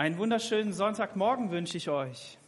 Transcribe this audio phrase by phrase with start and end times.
[0.00, 2.38] Einen wunderschönen Sonntagmorgen wünsche ich euch.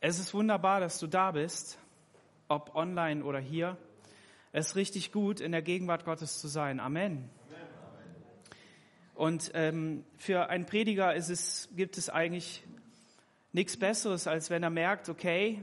[0.00, 1.78] Es ist wunderbar, dass du da bist,
[2.48, 3.76] ob online oder hier.
[4.50, 6.80] Es ist richtig gut, in der Gegenwart Gottes zu sein.
[6.80, 7.30] Amen.
[9.14, 12.64] Und ähm, für einen Prediger ist es, gibt es eigentlich
[13.52, 15.62] nichts Besseres, als wenn er merkt, okay,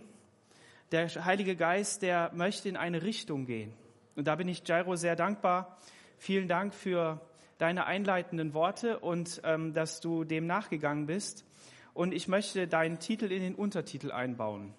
[0.93, 3.73] der Heilige Geist, der möchte in eine Richtung gehen.
[4.15, 5.77] Und da bin ich Jairo sehr dankbar,
[6.17, 7.21] Vielen Dank für
[7.59, 11.45] deine einleitenden Worte und ähm, dass du dem nachgegangen bist.
[11.93, 14.73] Und ich möchte deinen Titel in den Untertitel einbauen.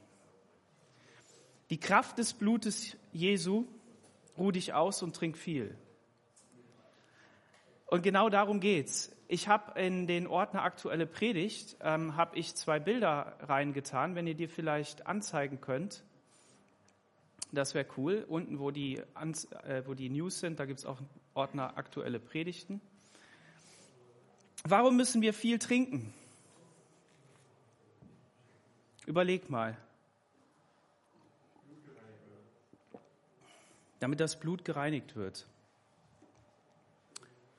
[1.70, 3.66] Die Kraft des Blutes Jesu,
[4.36, 5.76] ruh dich aus und trink viel.
[7.86, 9.14] Und genau darum geht's.
[9.28, 14.34] Ich habe in den Ordner aktuelle Predigt ähm, habe ich zwei Bilder reingetan, wenn ihr
[14.34, 16.04] die vielleicht anzeigen könnt.
[17.52, 18.24] Das wäre cool.
[18.28, 22.20] Unten, wo die, äh, wo die News sind, da gibt es auch einen Ordner aktuelle
[22.20, 22.80] Predigten.
[24.64, 26.12] Warum müssen wir viel trinken?
[29.06, 29.76] Überleg mal.
[34.00, 35.46] Damit das Blut gereinigt wird.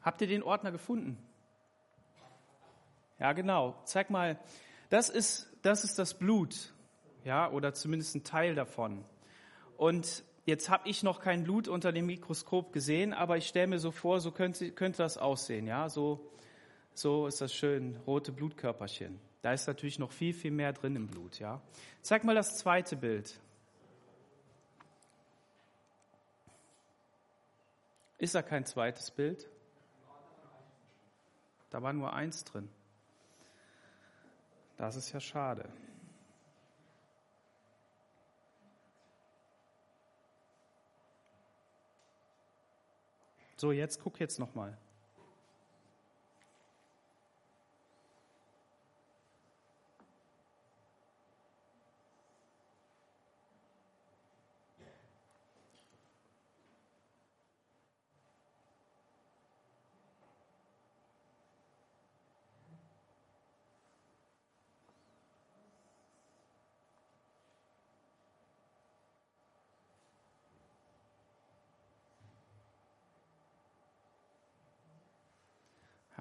[0.02, 1.18] Habt ihr den Ordner gefunden?
[3.18, 3.76] Ja, genau.
[3.86, 4.40] Zeig mal.
[4.90, 6.74] Das ist, das ist das Blut.
[7.26, 9.04] Ja, oder zumindest ein Teil davon.
[9.80, 13.80] Und jetzt habe ich noch kein Blut unter dem Mikroskop gesehen, aber ich stelle mir
[13.80, 15.68] so vor, so könnte, könnte das aussehen.
[15.68, 16.30] Ja, so,
[16.94, 19.22] so ist das schön, rote Blutkörperchen.
[19.42, 21.40] Da ist natürlich noch viel, viel mehr drin im Blut.
[21.40, 21.62] Ja,
[22.02, 23.40] zeig mal das zweite Bild.
[28.18, 29.48] Ist da kein zweites Bild?
[31.70, 32.68] Da war nur eins drin.
[34.76, 35.70] Das ist ja schade.
[43.60, 44.56] So, jetzt guck jetzt noch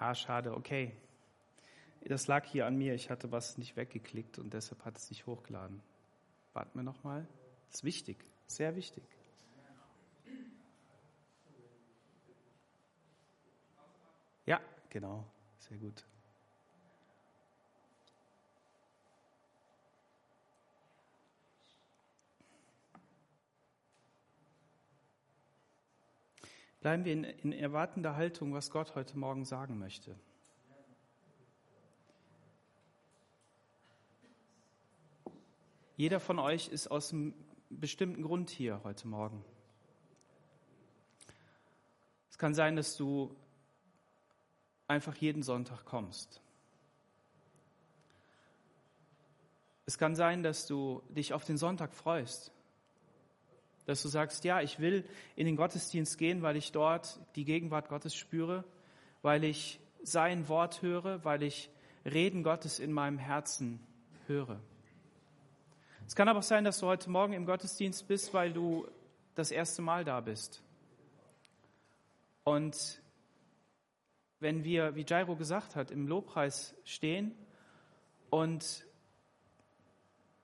[0.09, 0.97] Ah, schade, okay.
[2.07, 2.95] Das lag hier an mir.
[2.95, 5.83] Ich hatte was nicht weggeklickt und deshalb hat es nicht hochgeladen.
[6.55, 7.29] Warten wir nochmal.
[7.67, 9.05] Das ist wichtig, sehr wichtig.
[14.47, 15.27] Ja, genau,
[15.59, 16.07] sehr gut.
[26.81, 30.15] Bleiben wir in, in erwartender Haltung, was Gott heute Morgen sagen möchte.
[35.97, 37.35] Jeder von euch ist aus einem
[37.69, 39.45] bestimmten Grund hier heute Morgen.
[42.31, 43.35] Es kann sein, dass du
[44.87, 46.41] einfach jeden Sonntag kommst.
[49.87, 52.53] Es kann sein, dass du dich auf den Sonntag freust
[53.89, 55.03] dass du sagst, ja, ich will
[55.35, 58.63] in den Gottesdienst gehen, weil ich dort die Gegenwart Gottes spüre,
[59.23, 61.71] weil ich sein Wort höre, weil ich
[62.05, 63.81] Reden Gottes in meinem Herzen
[64.27, 64.61] höre.
[66.07, 68.87] Es kann aber auch sein, dass du heute Morgen im Gottesdienst bist, weil du
[69.35, 70.63] das erste Mal da bist.
[72.45, 73.01] Und
[74.39, 77.33] wenn wir, wie Jairo gesagt hat, im Lobpreis stehen
[78.29, 78.85] und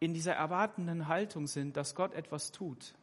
[0.00, 2.94] in dieser erwartenden Haltung sind, dass Gott etwas tut,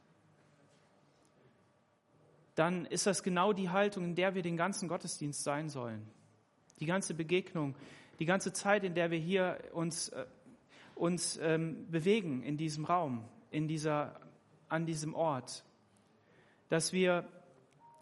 [2.56, 6.06] dann ist das genau die Haltung, in der wir den ganzen Gottesdienst sein sollen.
[6.79, 7.75] Die ganze Begegnung,
[8.19, 10.25] die ganze Zeit, in der wir hier uns, äh,
[10.95, 14.19] uns ähm, bewegen in diesem Raum, in dieser,
[14.67, 15.63] an diesem Ort.
[16.69, 17.28] Dass wir,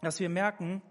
[0.02, 0.82] dass wir merken,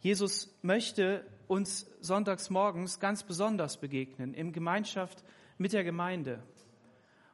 [0.00, 5.24] Jesus möchte uns sonntags morgens ganz besonders begegnen, in Gemeinschaft
[5.58, 6.42] mit der Gemeinde.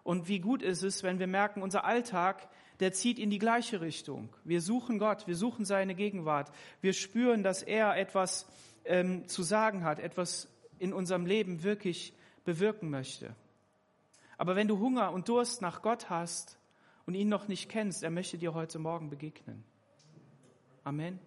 [0.03, 2.49] Und wie gut ist es, wenn wir merken, unser Alltag
[2.81, 4.31] der zieht in die gleiche Richtung.
[4.45, 6.51] Wir suchen Gott, wir suchen seine Gegenwart.
[6.81, 8.47] Wir spüren, dass er etwas
[8.85, 10.49] ähm, zu sagen hat, etwas
[10.79, 13.35] in unserem Leben wirklich bewirken möchte.
[14.39, 16.59] Aber wenn du Hunger und Durst nach Gott hast
[17.05, 19.63] und ihn noch nicht kennst, er möchte dir heute Morgen begegnen.
[20.83, 21.19] Amen.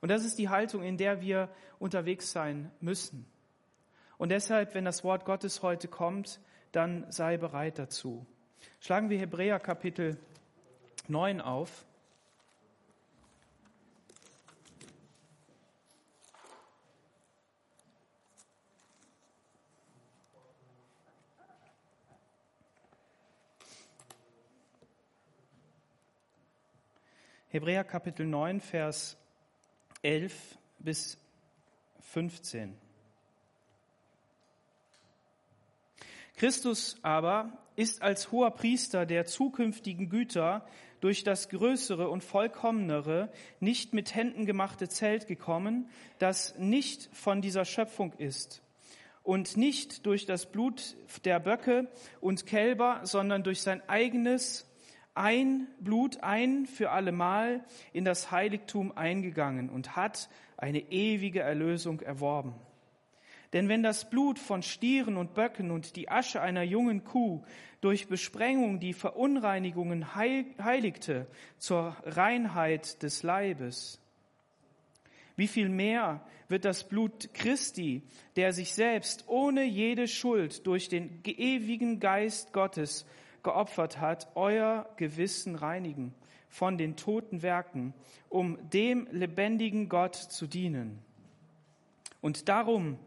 [0.00, 1.48] Und das ist die Haltung, in der wir
[1.80, 3.26] unterwegs sein müssen.
[4.18, 6.40] Und deshalb, wenn das Wort Gottes heute kommt,
[6.70, 8.24] dann sei bereit dazu.
[8.84, 10.18] Schlagen wir Hebräer Kapitel
[11.06, 11.84] 9 auf.
[27.50, 29.16] Hebräer Kapitel 9, Vers
[30.02, 31.18] 11 bis
[32.00, 32.76] 15.
[36.34, 40.66] Christus aber ist als hoher Priester der zukünftigen Güter
[41.00, 43.30] durch das größere und vollkommenere,
[43.60, 45.88] nicht mit Händen gemachte Zelt gekommen,
[46.18, 48.62] das nicht von dieser Schöpfung ist
[49.22, 51.88] und nicht durch das Blut der Böcke
[52.20, 54.68] und Kälber, sondern durch sein eigenes
[55.14, 62.54] ein Blut ein für allemal in das Heiligtum eingegangen und hat eine ewige Erlösung erworben.
[63.52, 67.42] Denn wenn das Blut von Stieren und Böcken und die Asche einer jungen Kuh
[67.80, 71.26] durch Besprengung die Verunreinigungen heiligte
[71.58, 74.00] zur Reinheit des Leibes,
[75.36, 78.02] wie viel mehr wird das Blut Christi,
[78.36, 83.06] der sich selbst ohne jede Schuld durch den ewigen Geist Gottes
[83.42, 86.14] geopfert hat, euer Gewissen reinigen
[86.48, 87.94] von den toten Werken,
[88.28, 90.98] um dem lebendigen Gott zu dienen.
[92.20, 92.98] Und darum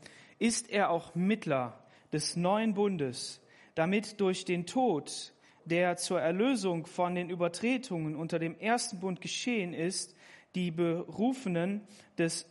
[0.45, 1.73] ist er auch Mittler
[2.13, 3.41] des neuen Bundes,
[3.73, 5.33] damit durch den Tod,
[5.65, 10.15] der zur Erlösung von den Übertretungen unter dem ersten Bund geschehen ist,
[10.53, 11.81] die Berufenen
[12.19, 12.45] des,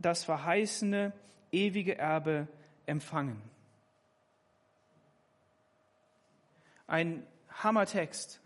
[0.00, 1.12] das verheißene
[1.52, 2.48] ewige Erbe
[2.86, 3.40] empfangen.
[6.88, 8.40] Ein Hammertext.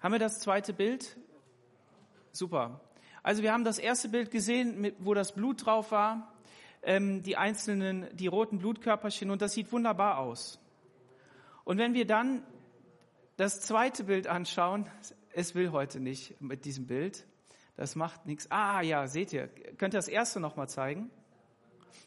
[0.00, 1.16] Haben wir das zweite Bild?
[2.32, 2.80] Super.
[3.22, 6.32] Also wir haben das erste Bild gesehen, wo das Blut drauf war
[6.82, 10.58] ähm, die einzelnen, die roten Blutkörperchen und das sieht wunderbar aus.
[11.64, 12.42] Und wenn wir dann
[13.36, 14.86] das zweite Bild anschauen,
[15.32, 17.26] es will heute nicht mit diesem Bild,
[17.76, 18.50] das macht nichts.
[18.50, 21.10] Ah ja, seht ihr, könnt ihr das erste nochmal zeigen?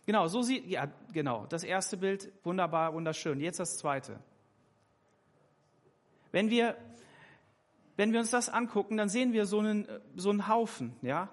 [0.05, 3.39] Genau, so sieht, ja, genau, das erste Bild, wunderbar, wunderschön.
[3.39, 4.19] Jetzt das zweite.
[6.31, 6.75] Wenn wir,
[7.95, 11.29] wenn wir uns das angucken, dann sehen wir so einen, so einen Haufen, ja,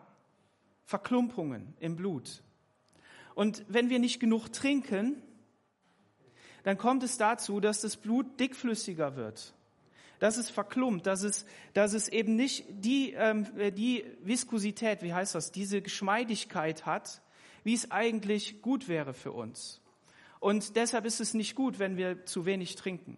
[0.84, 2.42] Verklumpungen im Blut.
[3.34, 5.22] Und wenn wir nicht genug trinken,
[6.62, 9.54] dann kommt es dazu, dass das Blut dickflüssiger wird.
[10.18, 15.34] Dass es verklumpt, dass es, dass es eben nicht die, ähm, die Viskosität, wie heißt
[15.34, 17.22] das, diese Geschmeidigkeit hat,
[17.64, 19.80] wie es eigentlich gut wäre für uns.
[20.38, 23.16] Und deshalb ist es nicht gut, wenn wir zu wenig trinken.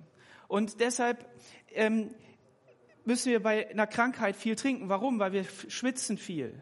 [0.49, 1.27] Und deshalb
[1.71, 2.15] ähm,
[3.05, 4.89] müssen wir bei einer Krankheit viel trinken.
[4.89, 5.19] Warum?
[5.19, 6.61] Weil wir schwitzen viel.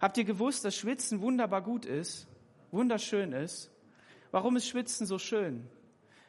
[0.00, 2.26] Habt ihr gewusst, dass Schwitzen wunderbar gut ist?
[2.74, 3.70] Wunderschön ist.
[4.30, 5.68] Warum ist Schwitzen so schön?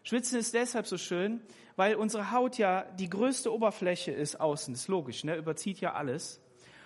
[0.03, 1.41] Schwitzen ist deshalb so schön,
[1.75, 4.73] weil unsere Haut ja die größte Oberfläche ist außen.
[4.73, 5.35] ist logisch, ne?
[5.35, 6.39] überzieht ja alles.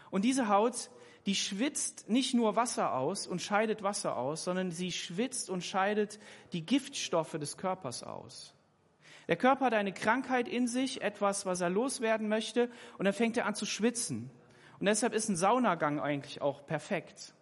[0.09, 0.89] Und diese Haut,
[1.25, 6.19] die schwitzt nicht nur Wasser aus und scheidet Wasser aus, sondern sie schwitzt und scheidet
[6.53, 8.55] die Giftstoffe des Körpers aus.
[9.27, 13.37] Der Körper hat eine Krankheit in sich, etwas, was er loswerden möchte, und dann fängt
[13.37, 14.31] er an zu schwitzen.
[14.79, 17.33] Und deshalb ist ein Saunagang eigentlich auch perfekt.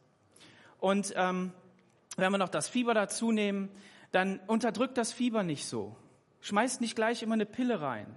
[0.79, 1.53] Und ähm,
[2.17, 3.69] wenn wir noch das Fieber dazu nehmen,
[4.11, 5.95] dann unterdrückt das Fieber nicht so.
[6.41, 8.07] Schmeißt nicht gleich immer eine Pille rein,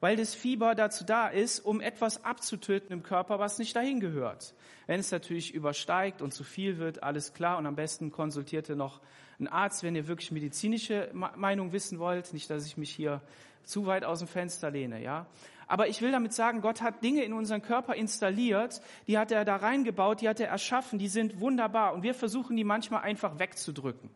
[0.00, 4.54] weil das Fieber dazu da ist, um etwas abzutöten im Körper, was nicht dahin gehört.
[4.86, 8.76] Wenn es natürlich übersteigt und zu viel wird, alles klar und am besten konsultiert ihr
[8.76, 9.00] noch
[9.38, 13.22] einen Arzt, wenn ihr wirklich medizinische Meinung wissen wollt, nicht, dass ich mich hier
[13.64, 15.26] zu weit aus dem Fenster lehne, ja.
[15.70, 19.44] Aber ich will damit sagen, Gott hat Dinge in unseren Körper installiert, die hat er
[19.44, 23.38] da reingebaut, die hat er erschaffen, die sind wunderbar und wir versuchen die manchmal einfach
[23.38, 24.10] wegzudrücken.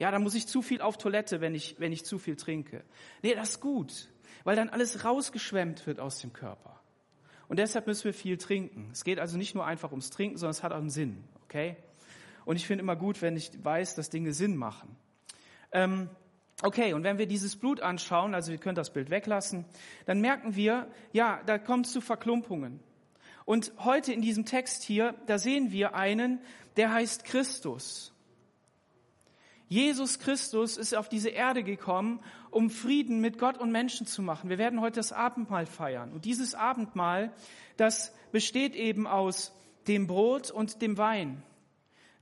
[0.00, 2.82] Ja, da muss ich zu viel auf Toilette, wenn ich, wenn ich zu viel trinke.
[3.22, 4.08] Nee, das ist gut,
[4.42, 6.80] weil dann alles rausgeschwemmt wird aus dem Körper.
[7.46, 8.88] Und deshalb müssen wir viel trinken.
[8.90, 11.76] Es geht also nicht nur einfach ums Trinken, sondern es hat auch einen Sinn, okay?
[12.44, 14.96] Und ich finde immer gut, wenn ich weiß, dass Dinge Sinn machen.
[15.70, 16.10] Ähm,
[16.62, 19.66] Okay, und wenn wir dieses Blut anschauen, also wir können das Bild weglassen,
[20.06, 22.80] dann merken wir, ja, da kommt es zu Verklumpungen.
[23.44, 26.40] Und heute in diesem Text hier, da sehen wir einen,
[26.76, 28.12] der heißt Christus.
[29.68, 32.20] Jesus Christus ist auf diese Erde gekommen,
[32.50, 34.48] um Frieden mit Gott und Menschen zu machen.
[34.48, 36.12] Wir werden heute das Abendmahl feiern.
[36.12, 37.32] Und dieses Abendmahl,
[37.76, 39.52] das besteht eben aus
[39.88, 41.42] dem Brot und dem Wein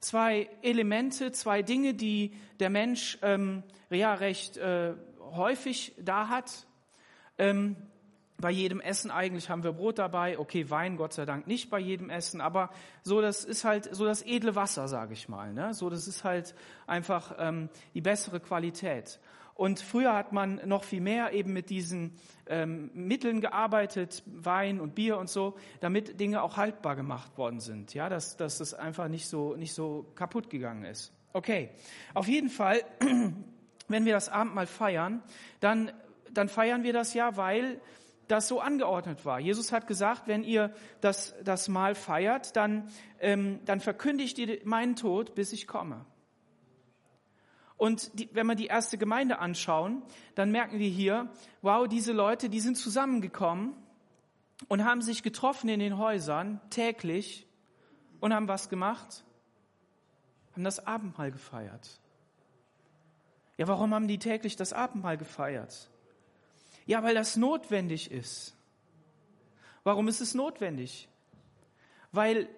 [0.04, 6.66] zwei Elemente, zwei Dinge, die der Mensch ähm, ja recht äh, häufig da hat.
[7.38, 7.76] Ähm,
[8.36, 11.78] bei jedem Essen eigentlich haben wir Brot dabei, okay, Wein Gott sei Dank nicht bei
[11.78, 12.70] jedem Essen, aber
[13.02, 15.52] so das ist halt so das edle Wasser, sage ich mal.
[15.52, 15.72] Ne?
[15.72, 16.54] So das ist halt
[16.86, 19.20] einfach ähm, die bessere Qualität.
[19.54, 24.94] Und früher hat man noch viel mehr eben mit diesen ähm, Mitteln gearbeitet, Wein und
[24.94, 27.94] Bier und so, damit Dinge auch haltbar gemacht worden sind.
[27.94, 31.12] Ja, dass, dass das einfach nicht so, nicht so kaputt gegangen ist.
[31.32, 31.70] Okay,
[32.14, 32.80] auf jeden Fall,
[33.88, 35.22] wenn wir das Abendmahl feiern,
[35.60, 35.92] dann,
[36.32, 37.80] dann feiern wir das ja, weil
[38.28, 39.38] das so angeordnet war.
[39.38, 42.88] Jesus hat gesagt, wenn ihr das, das Mahl feiert, dann,
[43.20, 46.06] ähm, dann verkündigt ihr meinen Tod, bis ich komme.
[47.76, 50.02] Und die, wenn wir die erste Gemeinde anschauen,
[50.34, 51.28] dann merken wir hier,
[51.62, 53.74] wow, diese Leute, die sind zusammengekommen
[54.68, 57.46] und haben sich getroffen in den Häusern täglich
[58.20, 59.24] und haben was gemacht?
[60.52, 62.00] Haben das Abendmahl gefeiert.
[63.56, 65.90] Ja, warum haben die täglich das Abendmahl gefeiert?
[66.86, 68.54] Ja, weil das notwendig ist.
[69.84, 71.08] Warum ist es notwendig?
[72.12, 72.48] Weil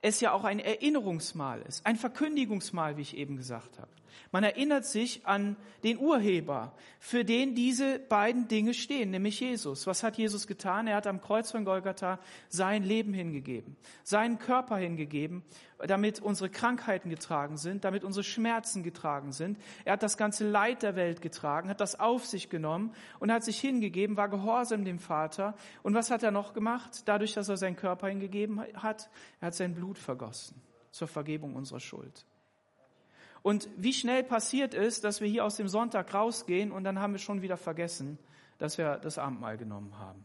[0.00, 3.90] es ja auch ein Erinnerungsmahl ist, ein Verkündigungsmahl, wie ich eben gesagt habe.
[4.30, 9.86] Man erinnert sich an den Urheber, für den diese beiden Dinge stehen, nämlich Jesus.
[9.86, 10.86] Was hat Jesus getan?
[10.86, 15.42] Er hat am Kreuz von Golgatha sein Leben hingegeben, seinen Körper hingegeben,
[15.78, 19.58] damit unsere Krankheiten getragen sind, damit unsere Schmerzen getragen sind.
[19.84, 23.44] Er hat das ganze Leid der Welt getragen, hat das auf sich genommen und hat
[23.44, 25.54] sich hingegeben, war gehorsam dem Vater.
[25.82, 27.02] Und was hat er noch gemacht?
[27.06, 31.80] Dadurch, dass er seinen Körper hingegeben hat, er hat sein Blut vergossen zur Vergebung unserer
[31.80, 32.26] Schuld.
[33.42, 37.12] Und wie schnell passiert es, dass wir hier aus dem Sonntag rausgehen und dann haben
[37.12, 38.18] wir schon wieder vergessen,
[38.58, 40.24] dass wir das Abendmahl genommen haben.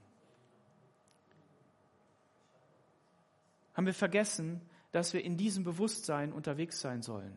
[3.73, 7.33] Haben wir vergessen, dass wir in diesem Bewusstsein unterwegs sein sollen.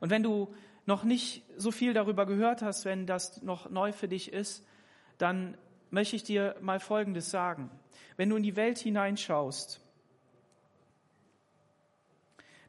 [0.00, 0.52] Und wenn du
[0.86, 4.64] noch nicht so viel darüber gehört hast, wenn das noch neu für dich ist,
[5.18, 5.56] dann
[5.90, 7.70] möchte ich dir mal Folgendes sagen.
[8.16, 9.80] Wenn du in die Welt hineinschaust,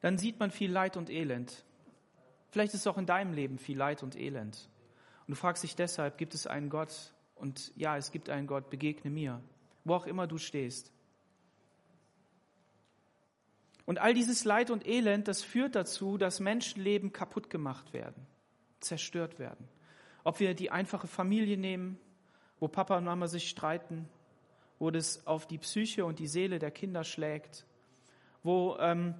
[0.01, 1.63] dann sieht man viel Leid und Elend.
[2.49, 4.69] Vielleicht ist auch in deinem Leben viel Leid und Elend.
[5.27, 7.13] Und du fragst dich deshalb, gibt es einen Gott?
[7.35, 9.41] Und ja, es gibt einen Gott, begegne mir,
[9.83, 10.91] wo auch immer du stehst.
[13.85, 18.27] Und all dieses Leid und Elend, das führt dazu, dass Menschenleben kaputt gemacht werden,
[18.79, 19.67] zerstört werden.
[20.23, 21.97] Ob wir die einfache Familie nehmen,
[22.59, 24.07] wo Papa und Mama sich streiten,
[24.77, 27.65] wo das auf die Psyche und die Seele der Kinder schlägt,
[28.43, 29.15] wo ähm,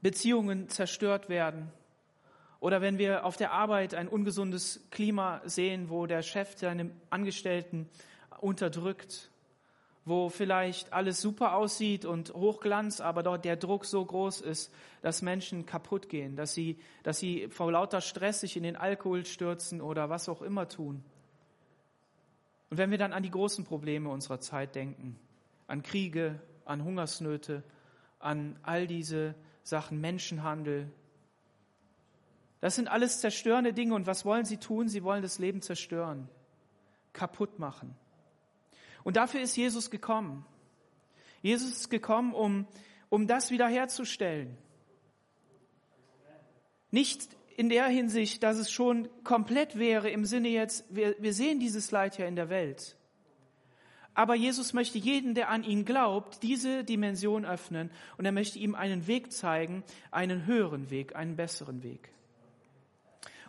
[0.00, 1.70] Beziehungen zerstört werden.
[2.60, 7.88] Oder wenn wir auf der Arbeit ein ungesundes Klima sehen, wo der Chef seine Angestellten
[8.40, 9.30] unterdrückt,
[10.04, 15.22] wo vielleicht alles super aussieht und Hochglanz, aber dort der Druck so groß ist, dass
[15.22, 19.80] Menschen kaputt gehen, dass sie, dass sie vor lauter Stress sich in den Alkohol stürzen
[19.80, 21.04] oder was auch immer tun.
[22.70, 25.18] Und wenn wir dann an die großen Probleme unserer Zeit denken,
[25.66, 27.62] an Kriege, an Hungersnöte,
[28.18, 29.34] an all diese
[29.68, 30.90] Sachen Menschenhandel.
[32.60, 33.94] Das sind alles zerstörende Dinge.
[33.94, 34.88] Und was wollen sie tun?
[34.88, 36.28] Sie wollen das Leben zerstören,
[37.12, 37.94] kaputt machen.
[39.04, 40.44] Und dafür ist Jesus gekommen.
[41.40, 42.66] Jesus ist gekommen, um,
[43.08, 44.58] um das wiederherzustellen.
[46.90, 51.60] Nicht in der Hinsicht, dass es schon komplett wäre im Sinne jetzt, wir, wir sehen
[51.60, 52.97] dieses Leid ja in der Welt.
[54.18, 58.74] Aber Jesus möchte jeden, der an ihn glaubt, diese Dimension öffnen und er möchte ihm
[58.74, 62.12] einen Weg zeigen, einen höheren Weg, einen besseren Weg.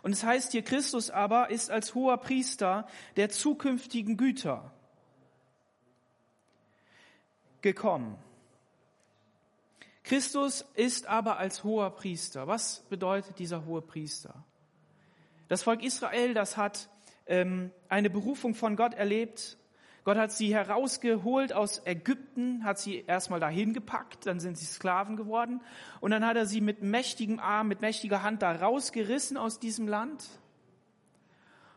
[0.02, 2.86] Und es heißt hier, Christus aber ist als hoher Priester
[3.16, 4.72] der zukünftigen Güter
[7.62, 8.16] gekommen.
[10.04, 12.46] Christus ist aber als hoher Priester.
[12.46, 14.44] Was bedeutet dieser hohe Priester?
[15.48, 16.88] Das Volk Israel, das hat
[17.26, 19.56] ähm, eine Berufung von Gott erlebt
[20.04, 25.16] Gott hat sie herausgeholt aus Ägypten, hat sie erstmal dahin gepackt, dann sind sie Sklaven
[25.16, 25.60] geworden
[26.00, 29.86] und dann hat er sie mit mächtigem Arm, mit mächtiger Hand da rausgerissen aus diesem
[29.88, 30.26] Land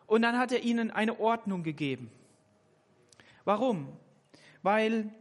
[0.08, 2.12] und dann hat er ihnen eine Ordnung gegeben.
[3.46, 3.89] Warum?
[4.62, 5.13] Weil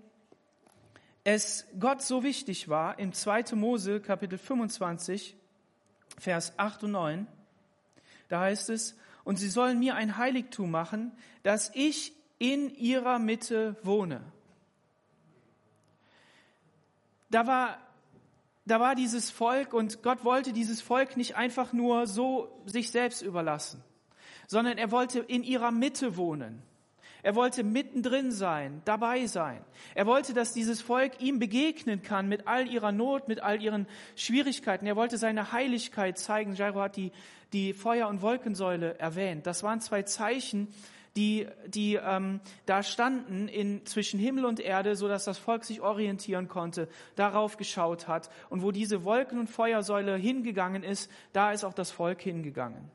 [1.25, 3.57] es Gott so wichtig war, im 2.
[3.57, 5.37] Mose Kapitel 25,
[6.19, 7.27] Vers 8 und 9,
[8.29, 13.77] da heißt es, und sie sollen mir ein Heiligtum machen, dass ich in ihrer Mitte
[13.85, 14.21] wohne.
[17.31, 17.79] Da war,
[18.67, 23.23] da war dieses Volk und Gott wollte dieses Volk nicht einfach nur so sich selbst
[23.23, 23.81] überlassen,
[24.49, 26.61] sondern er wollte in ihrer Mitte wohnen.
[27.23, 29.65] Er wollte mittendrin sein, dabei sein.
[29.95, 33.87] Er wollte, dass dieses Volk ihm begegnen kann mit all ihrer Not, mit all ihren
[34.17, 34.87] Schwierigkeiten.
[34.87, 36.57] Er wollte seine Heiligkeit zeigen.
[36.57, 37.13] Jairo hat die,
[37.53, 39.47] die Feuer- und Wolkensäule erwähnt.
[39.47, 40.67] Das waren zwei Zeichen,
[41.17, 45.81] die, die ähm, da standen in, zwischen Himmel und Erde, so dass das Volk sich
[45.81, 48.31] orientieren konnte, darauf geschaut hat.
[48.49, 52.91] Und wo diese Wolken- und Feuersäule hingegangen ist, da ist auch das Volk hingegangen.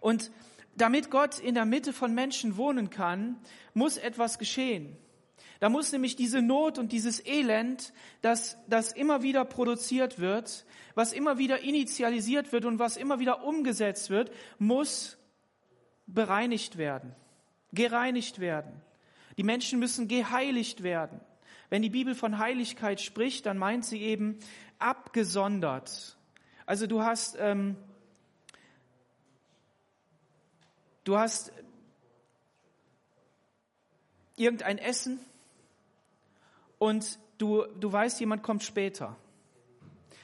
[0.00, 0.30] Und
[0.76, 3.36] damit Gott in der Mitte von Menschen wohnen kann,
[3.74, 4.96] muss etwas geschehen.
[5.58, 7.92] Da muss nämlich diese Not und dieses Elend,
[8.22, 10.64] das, das immer wieder produziert wird,
[10.94, 15.18] was immer wieder initialisiert wird und was immer wieder umgesetzt wird, muss
[16.14, 17.14] bereinigt werden.
[17.72, 18.82] gereinigt werden.
[19.36, 21.20] Die Menschen müssen geheiligt werden.
[21.68, 24.38] Wenn die Bibel von Heiligkeit spricht, dann meint sie eben
[24.78, 26.16] abgesondert.
[26.66, 27.76] Also du hast, ähm,
[31.04, 31.52] du hast
[34.36, 35.20] irgendein Essen
[36.78, 39.16] und du, du weißt, jemand kommt später.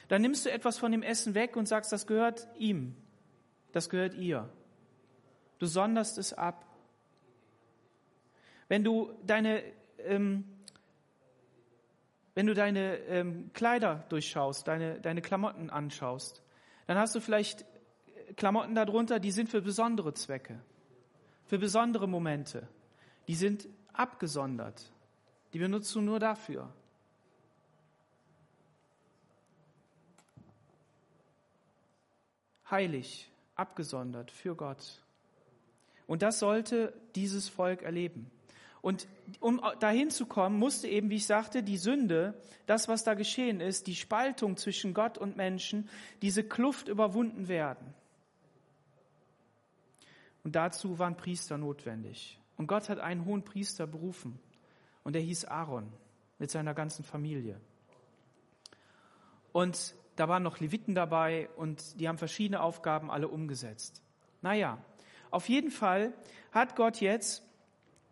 [0.07, 2.95] Dann nimmst du etwas von dem Essen weg und sagst, das gehört ihm,
[3.71, 4.49] das gehört ihr.
[5.59, 6.65] Du sonderst es ab.
[8.67, 9.63] Wenn du deine,
[9.99, 10.45] ähm,
[12.35, 16.43] wenn du deine ähm, Kleider durchschaust, deine, deine Klamotten anschaust,
[16.85, 17.65] dann hast du vielleicht
[18.35, 20.59] Klamotten darunter, die sind für besondere Zwecke,
[21.45, 22.67] für besondere Momente.
[23.27, 24.91] Die sind abgesondert.
[25.53, 26.71] Die benutzt du nur dafür.
[32.69, 35.01] Heilig, abgesondert für Gott.
[36.07, 38.31] Und das sollte dieses Volk erleben.
[38.81, 39.07] Und
[39.41, 42.33] um dahin zu kommen, musste eben, wie ich sagte, die Sünde,
[42.65, 45.89] das, was da geschehen ist, die Spaltung zwischen Gott und Menschen,
[46.21, 47.93] diese Kluft überwunden werden.
[50.43, 52.39] Und dazu waren Priester notwendig.
[52.55, 54.39] Und Gott hat einen hohen Priester berufen.
[55.03, 55.91] Und der hieß Aaron
[56.39, 57.59] mit seiner ganzen Familie.
[59.51, 64.01] Und da waren noch Leviten dabei und die haben verschiedene Aufgaben alle umgesetzt.
[64.41, 64.77] Naja,
[65.31, 66.13] auf jeden Fall
[66.51, 67.43] hat Gott jetzt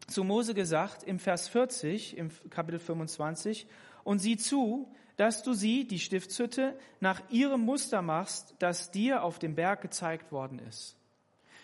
[0.07, 3.67] zu Mose gesagt im Vers 40, im Kapitel 25,
[4.03, 9.39] und sieh zu, dass du sie, die Stiftshütte, nach ihrem Muster machst, das dir auf
[9.39, 10.97] dem Berg gezeigt worden ist.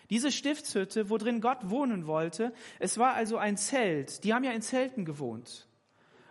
[0.09, 4.23] Diese Stiftshütte, wo drin Gott wohnen wollte, es war also ein Zelt.
[4.23, 5.67] Die haben ja in Zelten gewohnt.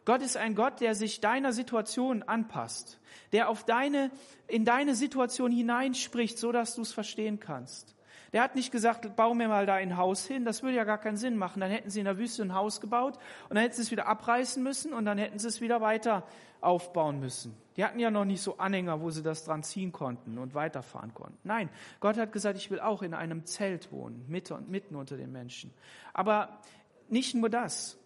[0.04, 2.98] Gott ist ein Gott, der sich deiner Situation anpasst,
[3.32, 4.10] der auf deine,
[4.48, 7.94] in deine Situation hineinspricht, so dass du es verstehen kannst.
[8.32, 10.98] Der hat nicht gesagt, bau mir mal da ein Haus hin, das würde ja gar
[10.98, 11.60] keinen Sinn machen.
[11.60, 13.16] Dann hätten sie in der Wüste ein Haus gebaut
[13.48, 16.24] und dann hätten sie es wieder abreißen müssen und dann hätten sie es wieder weiter
[16.60, 17.56] aufbauen müssen.
[17.76, 21.14] Die hatten ja noch nicht so Anhänger, wo sie das dran ziehen konnten und weiterfahren
[21.14, 21.38] konnten.
[21.42, 25.72] Nein, Gott hat gesagt, ich will auch in einem Zelt wohnen, mitten unter den Menschen.
[26.12, 26.60] Aber
[27.08, 27.98] nicht nur das,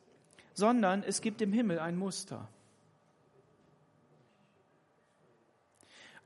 [0.55, 2.49] sondern es gibt im Himmel ein Muster.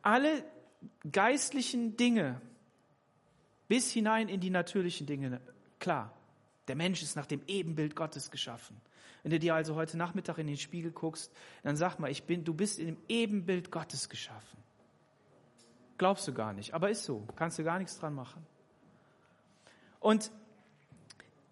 [0.02, 0.44] Alle
[1.11, 2.40] geistlichen Dinge,
[3.68, 5.40] bis hinein in die natürlichen Dinge.
[5.78, 6.12] Klar,
[6.66, 8.81] der Mensch ist nach dem Ebenbild Gottes geschaffen.
[9.22, 12.44] Wenn du dir also heute Nachmittag in den Spiegel guckst, dann sag mal, ich bin,
[12.44, 14.59] du bist in dem Ebenbild Gottes geschaffen.
[15.98, 17.26] Glaubst du gar nicht, aber ist so.
[17.37, 18.46] Kannst du gar nichts dran machen.
[20.00, 20.31] Und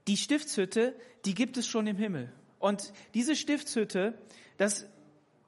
[0.07, 2.33] die Stiftshütte, die gibt es schon im Himmel.
[2.61, 4.15] Und diese Stiftshütte,
[4.57, 4.87] das,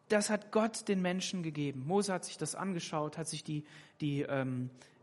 [0.09, 1.87] das hat Gott den Menschen gegeben.
[1.87, 3.65] Mose hat sich das angeschaut, hat sich die,
[4.01, 4.98] die, ähm, äh,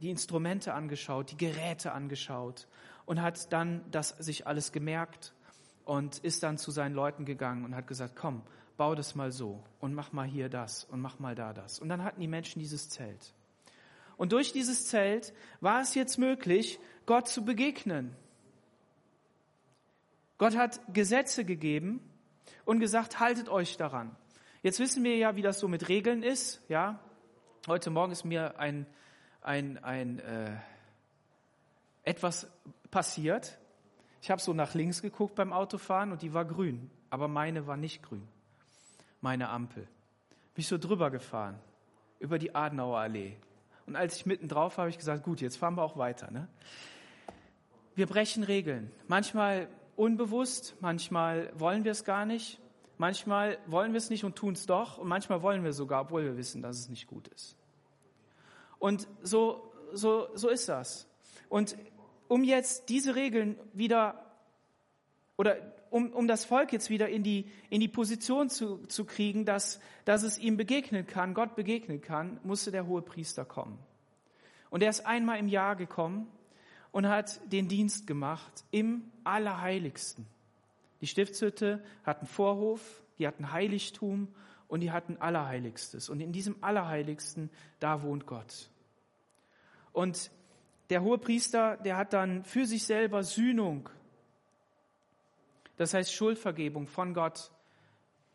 [0.00, 2.66] die Instrumente angeschaut, die Geräte angeschaut
[3.06, 5.34] und hat dann das sich alles gemerkt
[5.84, 8.42] und ist dann zu seinen Leuten gegangen und hat gesagt, komm,
[8.76, 11.78] bau das mal so und mach mal hier das und mach mal da das.
[11.78, 13.34] Und dann hatten die Menschen dieses Zelt.
[14.16, 18.16] Und durch dieses Zelt war es jetzt möglich, Gott zu begegnen.
[20.38, 22.00] Gott hat Gesetze gegeben
[22.64, 24.16] und gesagt, haltet euch daran.
[24.62, 27.00] Jetzt wissen wir ja, wie das so mit Regeln ist, ja.
[27.66, 28.86] Heute Morgen ist mir ein
[29.44, 30.50] ein, ein äh,
[32.02, 32.48] etwas
[32.90, 33.58] passiert.
[34.20, 37.76] Ich habe so nach links geguckt beim Autofahren und die war grün, aber meine war
[37.76, 38.26] nicht grün.
[39.20, 39.84] Meine Ampel.
[40.54, 41.58] Bin ich so drüber gefahren,
[42.18, 43.36] über die Adenauer Allee.
[43.86, 46.30] Und als ich mitten drauf war, habe ich gesagt, gut, jetzt fahren wir auch weiter.
[46.30, 46.48] Ne?
[47.94, 48.90] Wir brechen Regeln.
[49.08, 52.58] Manchmal unbewusst, manchmal wollen wir es gar nicht,
[52.96, 56.24] manchmal wollen wir es nicht und tun es doch und manchmal wollen wir sogar, obwohl
[56.24, 57.56] wir wissen, dass es nicht gut ist.
[58.78, 61.06] Und so, so, so ist das.
[61.48, 61.76] Und
[62.28, 64.24] um jetzt diese Regeln wieder,
[65.36, 65.56] oder
[65.90, 69.80] um, um das Volk jetzt wieder in die, in die Position zu, zu kriegen, dass,
[70.04, 73.78] dass es ihm begegnen kann, Gott begegnen kann, musste der hohe Priester kommen.
[74.70, 76.26] Und er ist einmal im Jahr gekommen
[76.90, 80.26] und hat den Dienst gemacht im Allerheiligsten.
[81.00, 84.28] Die Stiftshütte hat einen Vorhof, die hat ein Heiligtum
[84.74, 86.08] und die hat ein Allerheiligstes.
[86.08, 88.68] Und in diesem Allerheiligsten, da wohnt Gott.
[89.92, 90.32] Und
[90.90, 93.88] der hohe Priester, der hat dann für sich selber Sühnung,
[95.76, 97.52] das heißt Schuldvergebung von Gott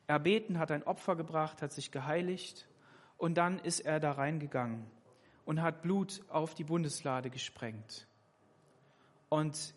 [0.08, 2.70] erbeten, hat ein Opfer gebracht, hat sich geheiligt
[3.18, 4.90] und dann ist er da reingegangen
[5.44, 8.08] und hat Blut auf die Bundeslade gesprengt.
[9.28, 9.74] Und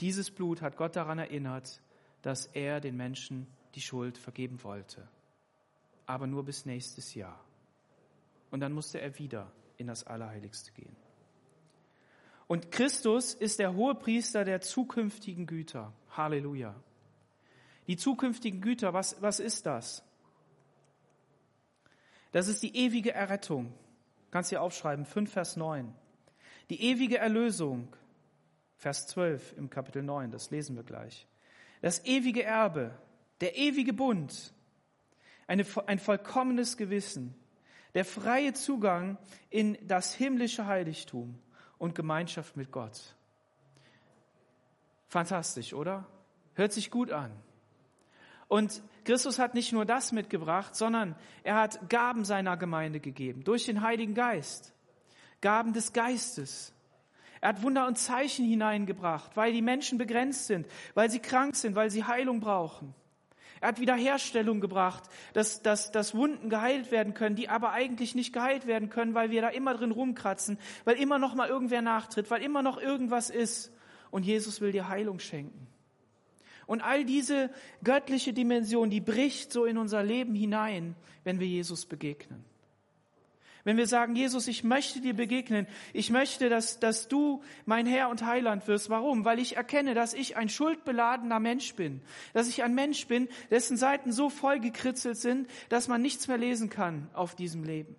[0.00, 1.82] dieses Blut hat Gott daran erinnert,
[2.22, 5.06] dass er den Menschen die Schuld vergeben wollte.
[6.10, 7.38] Aber nur bis nächstes Jahr.
[8.50, 10.96] Und dann musste er wieder in das Allerheiligste gehen.
[12.48, 15.92] Und Christus ist der hohe Priester der zukünftigen Güter.
[16.16, 16.74] Halleluja.
[17.86, 20.02] Die zukünftigen Güter, was, was ist das?
[22.32, 23.72] Das ist die ewige Errettung.
[24.32, 25.94] Kannst du hier aufschreiben, 5 Vers 9.
[26.70, 27.86] Die ewige Erlösung,
[28.78, 31.28] Vers 12 im Kapitel 9, das lesen wir gleich.
[31.82, 32.98] Das ewige Erbe,
[33.40, 34.52] der ewige Bund,
[35.50, 37.34] eine, ein vollkommenes Gewissen,
[37.94, 39.18] der freie Zugang
[39.50, 41.40] in das himmlische Heiligtum
[41.76, 43.16] und Gemeinschaft mit Gott.
[45.08, 46.06] Fantastisch, oder?
[46.54, 47.32] Hört sich gut an.
[48.46, 53.66] Und Christus hat nicht nur das mitgebracht, sondern er hat Gaben seiner Gemeinde gegeben, durch
[53.66, 54.72] den Heiligen Geist.
[55.40, 56.72] Gaben des Geistes.
[57.40, 61.74] Er hat Wunder und Zeichen hineingebracht, weil die Menschen begrenzt sind, weil sie krank sind,
[61.74, 62.94] weil sie Heilung brauchen.
[63.60, 68.32] Er hat Wiederherstellung gebracht, dass, dass, dass Wunden geheilt werden können, die aber eigentlich nicht
[68.32, 72.30] geheilt werden können, weil wir da immer drin rumkratzen, weil immer noch mal irgendwer nachtritt,
[72.30, 73.72] weil immer noch irgendwas ist.
[74.10, 75.66] Und Jesus will dir Heilung schenken.
[76.66, 77.50] Und all diese
[77.84, 80.94] göttliche Dimension, die bricht so in unser Leben hinein,
[81.24, 82.44] wenn wir Jesus begegnen.
[83.64, 88.08] Wenn wir sagen, Jesus, ich möchte dir begegnen, ich möchte, dass, dass du mein Herr
[88.08, 88.88] und Heiland wirst.
[88.88, 89.24] Warum?
[89.24, 92.00] Weil ich erkenne, dass ich ein schuldbeladener Mensch bin.
[92.32, 96.38] Dass ich ein Mensch bin, dessen Seiten so voll gekritzelt sind, dass man nichts mehr
[96.38, 97.96] lesen kann auf diesem Leben.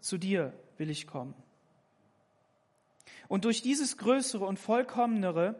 [0.00, 1.34] Zu dir will ich kommen.
[3.28, 5.56] Und durch dieses größere und vollkommenere,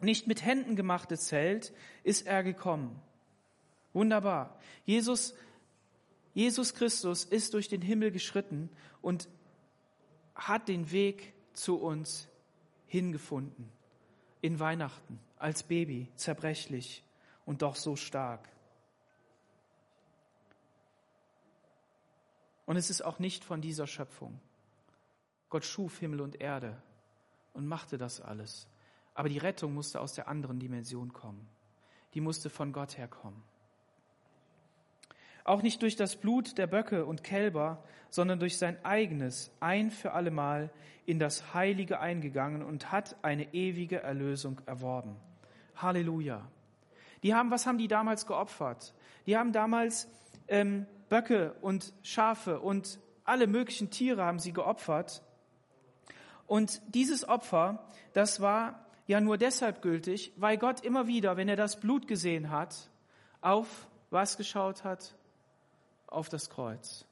[0.00, 3.00] nicht mit Händen gemachte Zelt ist er gekommen.
[3.94, 4.58] Wunderbar.
[4.84, 5.34] Jesus,
[6.34, 8.68] Jesus Christus ist durch den Himmel geschritten
[9.00, 9.28] und
[10.34, 12.28] hat den Weg zu uns
[12.86, 13.72] hingefunden.
[14.42, 17.04] In Weihnachten, als Baby, zerbrechlich
[17.46, 18.48] und doch so stark.
[22.66, 24.40] Und es ist auch nicht von dieser Schöpfung.
[25.50, 26.82] Gott schuf Himmel und Erde
[27.52, 28.66] und machte das alles.
[29.14, 31.48] Aber die Rettung musste aus der anderen Dimension kommen.
[32.14, 33.42] Die musste von Gott herkommen
[35.44, 40.12] auch nicht durch das Blut der Böcke und Kälber, sondern durch sein eigenes ein für
[40.12, 40.70] allemal
[41.06, 45.16] in das Heilige eingegangen und hat eine ewige Erlösung erworben.
[45.76, 46.48] Halleluja.
[47.22, 48.94] Die haben, was haben die damals geopfert?
[49.26, 50.08] Die haben damals
[50.48, 55.22] ähm, Böcke und Schafe und alle möglichen Tiere haben sie geopfert.
[56.46, 61.56] Und dieses Opfer, das war ja nur deshalb gültig, weil Gott immer wieder, wenn er
[61.56, 62.90] das Blut gesehen hat,
[63.40, 65.14] auf was geschaut hat?
[66.14, 67.04] Auf das Kreuz,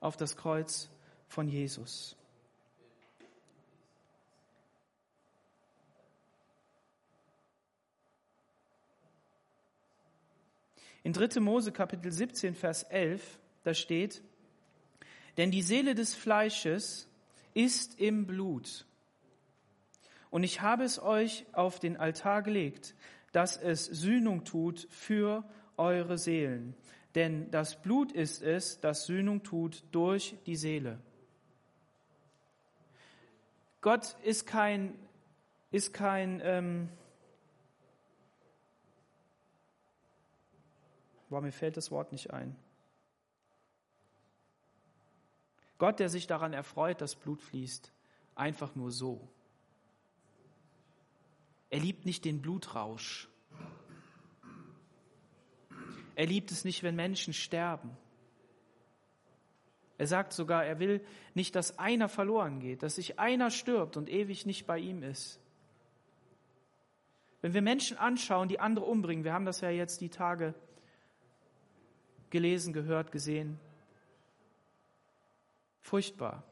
[0.00, 0.88] auf das Kreuz
[1.26, 2.14] von Jesus.
[11.02, 11.40] In 3.
[11.40, 14.22] Mose Kapitel 17, Vers 11, da steht,
[15.38, 17.08] denn die Seele des Fleisches
[17.54, 18.84] ist im Blut.
[20.30, 22.94] Und ich habe es euch auf den Altar gelegt,
[23.32, 26.74] dass es Sühnung tut für eure Seelen.
[27.18, 31.00] Denn das Blut ist es, das Sühnung tut durch die Seele.
[33.80, 34.96] Gott ist kein,
[35.72, 36.88] ist kein, ähm,
[41.28, 42.54] boah, mir fällt das Wort nicht ein.
[45.78, 47.90] Gott, der sich daran erfreut, dass Blut fließt,
[48.36, 49.28] einfach nur so.
[51.68, 53.28] Er liebt nicht den Blutrausch.
[56.18, 57.96] Er liebt es nicht, wenn Menschen sterben.
[59.98, 61.00] Er sagt sogar, er will
[61.34, 65.38] nicht, dass einer verloren geht, dass sich einer stirbt und ewig nicht bei ihm ist.
[67.40, 70.56] Wenn wir Menschen anschauen, die andere umbringen, wir haben das ja jetzt die Tage
[72.30, 73.60] gelesen, gehört, gesehen,
[75.82, 76.42] furchtbar.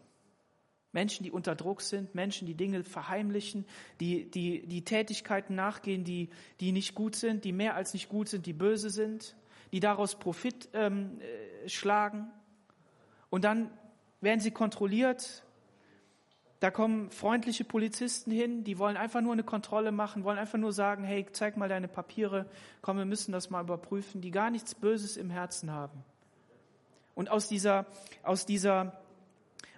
[0.92, 3.66] Menschen, die unter Druck sind, Menschen, die Dinge verheimlichen,
[3.98, 6.29] die, die, die Tätigkeiten nachgehen, die,
[6.61, 9.35] die nicht gut sind, die mehr als nicht gut sind, die böse sind
[9.72, 12.31] die daraus Profit ähm, äh, schlagen.
[13.31, 13.70] Und dann
[14.20, 15.42] werden sie kontrolliert.
[16.61, 20.72] Da kommen freundliche Polizisten hin, die wollen einfach nur eine Kontrolle machen, wollen einfach nur
[20.72, 22.46] sagen, hey, zeig mal deine Papiere,
[22.81, 26.02] komm, wir müssen das mal überprüfen, die gar nichts Böses im Herzen haben.
[27.14, 27.87] Und aus dieser,
[28.22, 29.00] aus dieser,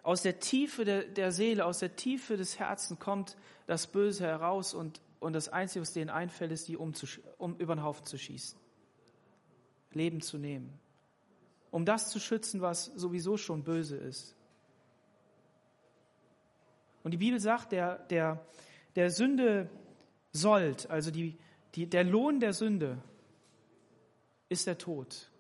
[0.05, 4.73] aus der Tiefe der, der Seele, aus der Tiefe des Herzens kommt das Böse heraus
[4.73, 6.93] und, und das Einzige, was denen einfällt, ist, die um,
[7.39, 8.59] um über den Haufen zu schießen.
[9.93, 10.79] Leben zu nehmen,
[11.71, 14.35] um das zu schützen, was sowieso schon böse ist.
[17.03, 18.45] Und die Bibel sagt, der, der,
[18.97, 19.71] der Sünde
[20.33, 21.39] sollt, also die,
[21.75, 22.99] die, der Lohn der Sünde
[24.49, 25.31] ist der Tod.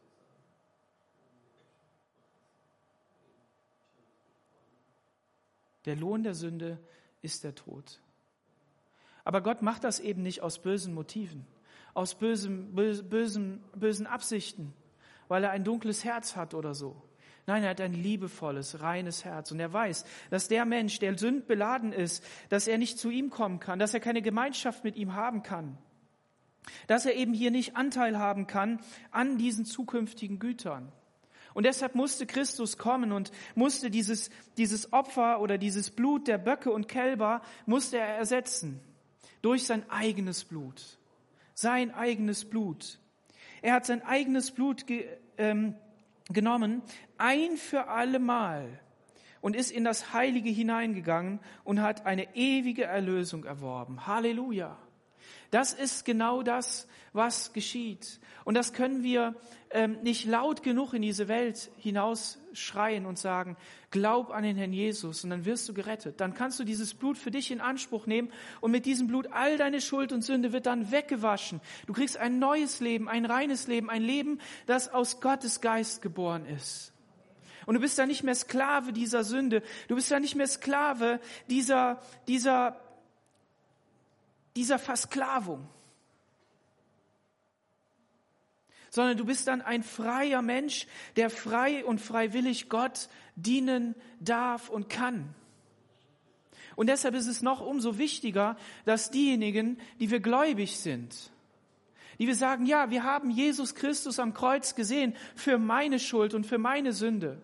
[5.84, 6.78] Der Lohn der Sünde
[7.22, 8.00] ist der Tod.
[9.24, 11.46] Aber Gott macht das eben nicht aus bösen Motiven,
[11.98, 14.72] aus bösen, bösen, bösen Absichten,
[15.26, 17.02] weil er ein dunkles Herz hat oder so.
[17.46, 19.50] Nein, er hat ein liebevolles, reines Herz.
[19.50, 23.58] Und er weiß, dass der Mensch, der sündbeladen ist, dass er nicht zu ihm kommen
[23.58, 25.76] kann, dass er keine Gemeinschaft mit ihm haben kann,
[26.86, 28.80] dass er eben hier nicht Anteil haben kann
[29.10, 30.92] an diesen zukünftigen Gütern.
[31.52, 36.70] Und deshalb musste Christus kommen und musste dieses, dieses Opfer oder dieses Blut der Böcke
[36.70, 38.80] und Kälber musste er ersetzen
[39.42, 40.98] durch sein eigenes Blut.
[41.60, 43.00] Sein eigenes Blut.
[43.62, 45.74] Er hat sein eigenes Blut ge, ähm,
[46.28, 46.82] genommen,
[47.16, 48.78] ein für alle Mal
[49.40, 54.06] und ist in das Heilige hineingegangen und hat eine ewige Erlösung erworben.
[54.06, 54.78] Halleluja.
[55.50, 58.20] Das ist genau das, was geschieht.
[58.44, 59.34] Und das können wir
[59.72, 63.56] ähm, nicht laut genug in diese Welt hinaus schreien und sagen,
[63.90, 66.20] glaub an den Herrn Jesus und dann wirst du gerettet.
[66.20, 69.56] Dann kannst du dieses Blut für dich in Anspruch nehmen und mit diesem Blut all
[69.56, 71.60] deine Schuld und Sünde wird dann weggewaschen.
[71.86, 76.46] Du kriegst ein neues Leben, ein reines Leben, ein Leben, das aus Gottes Geist geboren
[76.46, 76.92] ist.
[77.66, 79.62] Und du bist da nicht mehr Sklave dieser Sünde.
[79.88, 82.80] Du bist da nicht mehr Sklave dieser, dieser
[84.58, 85.68] dieser Versklavung,
[88.98, 94.88] sondern du bist dann ein freier Mensch, der frei und freiwillig Gott dienen darf und
[94.88, 95.36] kann.
[96.74, 98.56] Und deshalb ist es noch umso wichtiger,
[98.86, 101.30] dass diejenigen, die wir gläubig sind,
[102.18, 106.44] die wir sagen, ja, wir haben Jesus Christus am Kreuz gesehen für meine Schuld und
[106.44, 107.40] für meine Sünde,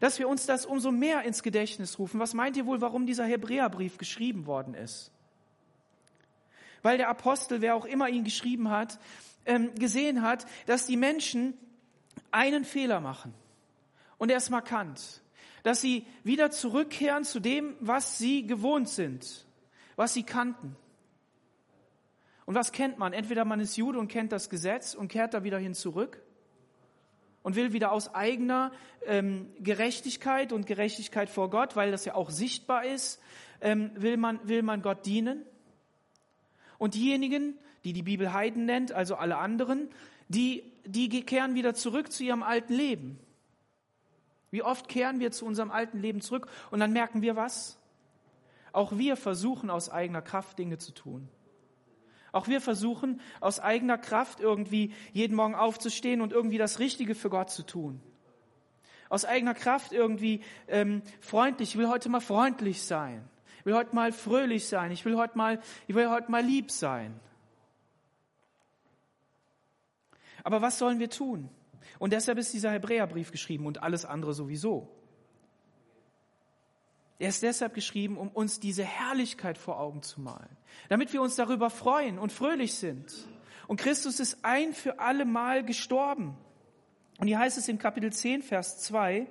[0.00, 2.20] dass wir uns das umso mehr ins Gedächtnis rufen.
[2.20, 5.12] Was meint ihr wohl, warum dieser Hebräerbrief geschrieben worden ist?
[6.86, 9.00] weil der Apostel, wer auch immer ihn geschrieben hat,
[9.46, 11.54] ähm, gesehen hat, dass die Menschen
[12.30, 13.32] einen Fehler machen.
[14.18, 15.22] Und er ist markant.
[15.62, 19.46] Dass sie wieder zurückkehren zu dem, was sie gewohnt sind,
[19.96, 20.76] was sie kannten.
[22.44, 23.12] Und was kennt man?
[23.12, 26.22] Entweder man ist Jude und kennt das Gesetz und kehrt da wieder hin zurück
[27.42, 28.72] und will wieder aus eigener
[29.04, 33.20] ähm, Gerechtigkeit und Gerechtigkeit vor Gott, weil das ja auch sichtbar ist,
[33.60, 35.44] ähm, will, man, will man Gott dienen.
[36.78, 39.88] Und diejenigen, die die Bibel Heiden nennt, also alle anderen,
[40.26, 43.16] die, die kehren wieder zurück zu ihrem alten Leben.
[44.50, 47.78] Wie oft kehren wir zu unserem alten Leben zurück und dann merken wir was?
[48.72, 51.28] Auch wir versuchen aus eigener Kraft Dinge zu tun.
[52.32, 57.30] Auch wir versuchen aus eigener Kraft irgendwie jeden Morgen aufzustehen und irgendwie das Richtige für
[57.30, 58.00] Gott zu tun.
[59.08, 63.30] Aus eigener Kraft irgendwie ähm, freundlich, ich will heute mal freundlich sein
[63.66, 64.92] will heute mal fröhlich sein.
[64.92, 67.18] Ich will heute mal, ich will heute mal lieb sein.
[70.46, 71.50] Aber was sollen wir tun?
[71.98, 74.88] Und deshalb ist dieser Hebräerbrief geschrieben und alles andere sowieso.
[77.18, 80.56] Er ist deshalb geschrieben, um uns diese Herrlichkeit vor Augen zu malen,
[80.88, 83.12] damit wir uns darüber freuen und fröhlich sind.
[83.66, 86.38] Und Christus ist ein für alle Mal gestorben.
[87.18, 89.26] Und hier heißt es in Kapitel 10, Vers 2,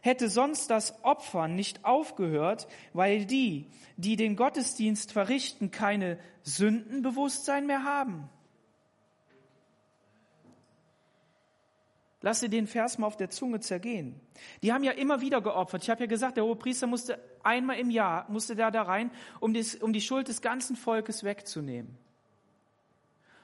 [0.00, 7.84] hätte sonst das Opfern nicht aufgehört, weil die, die den Gottesdienst verrichten, keine Sündenbewusstsein mehr
[7.84, 8.28] haben.
[12.22, 14.20] Lass dir den Vers mal auf der Zunge zergehen.
[14.62, 15.82] Die haben ja immer wieder geopfert.
[15.82, 19.10] Ich habe ja gesagt, der hohe Priester musste einmal im Jahr, musste da da rein,
[19.40, 21.96] um, das, um die Schuld des ganzen Volkes wegzunehmen.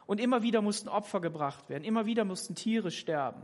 [0.07, 1.85] Und immer wieder mussten Opfer gebracht werden.
[1.85, 3.43] Immer wieder mussten Tiere sterben.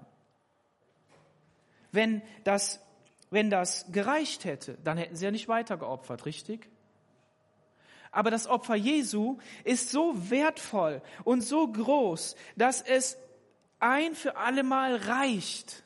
[1.93, 2.81] Wenn das
[3.31, 6.69] wenn das gereicht hätte, dann hätten sie ja nicht weiter geopfert, richtig?
[8.11, 13.19] Aber das Opfer Jesu ist so wertvoll und so groß, dass es
[13.81, 15.85] ein für allemal reicht.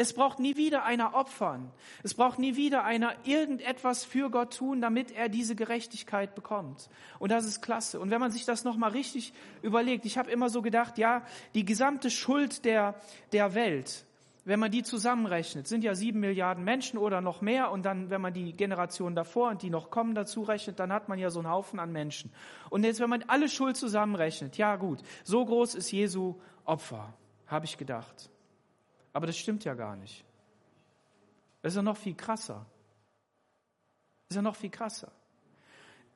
[0.00, 1.72] Es braucht nie wieder einer opfern.
[2.04, 6.88] Es braucht nie wieder einer irgendetwas für Gott tun, damit er diese Gerechtigkeit bekommt.
[7.18, 7.98] Und das ist klasse.
[7.98, 11.64] Und wenn man sich das nochmal richtig überlegt, ich habe immer so gedacht, ja, die
[11.64, 12.94] gesamte Schuld der,
[13.32, 14.04] der Welt,
[14.44, 18.20] wenn man die zusammenrechnet, sind ja sieben Milliarden Menschen oder noch mehr und dann, wenn
[18.20, 21.40] man die Generation davor und die noch kommen dazu rechnet, dann hat man ja so
[21.40, 22.30] einen Haufen an Menschen.
[22.70, 26.36] Und jetzt, wenn man alle Schuld zusammenrechnet, ja gut, so groß ist Jesu
[26.68, 27.14] Opfer,
[27.46, 28.30] habe ich gedacht.
[29.12, 30.24] Aber das stimmt ja gar nicht.
[31.62, 32.66] Das ist ja noch viel krasser.
[34.28, 35.10] Das ist ja noch viel krasser.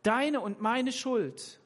[0.03, 1.61] Deine und meine Schuld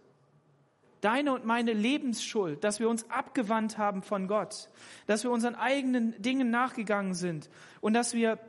[1.07, 4.69] deine und meine Lebensschuld, dass wir uns abgewandt haben von Gott,
[5.07, 7.49] dass wir unseren eigenen Dingen nachgegangen sind
[7.81, 8.41] und dass wir,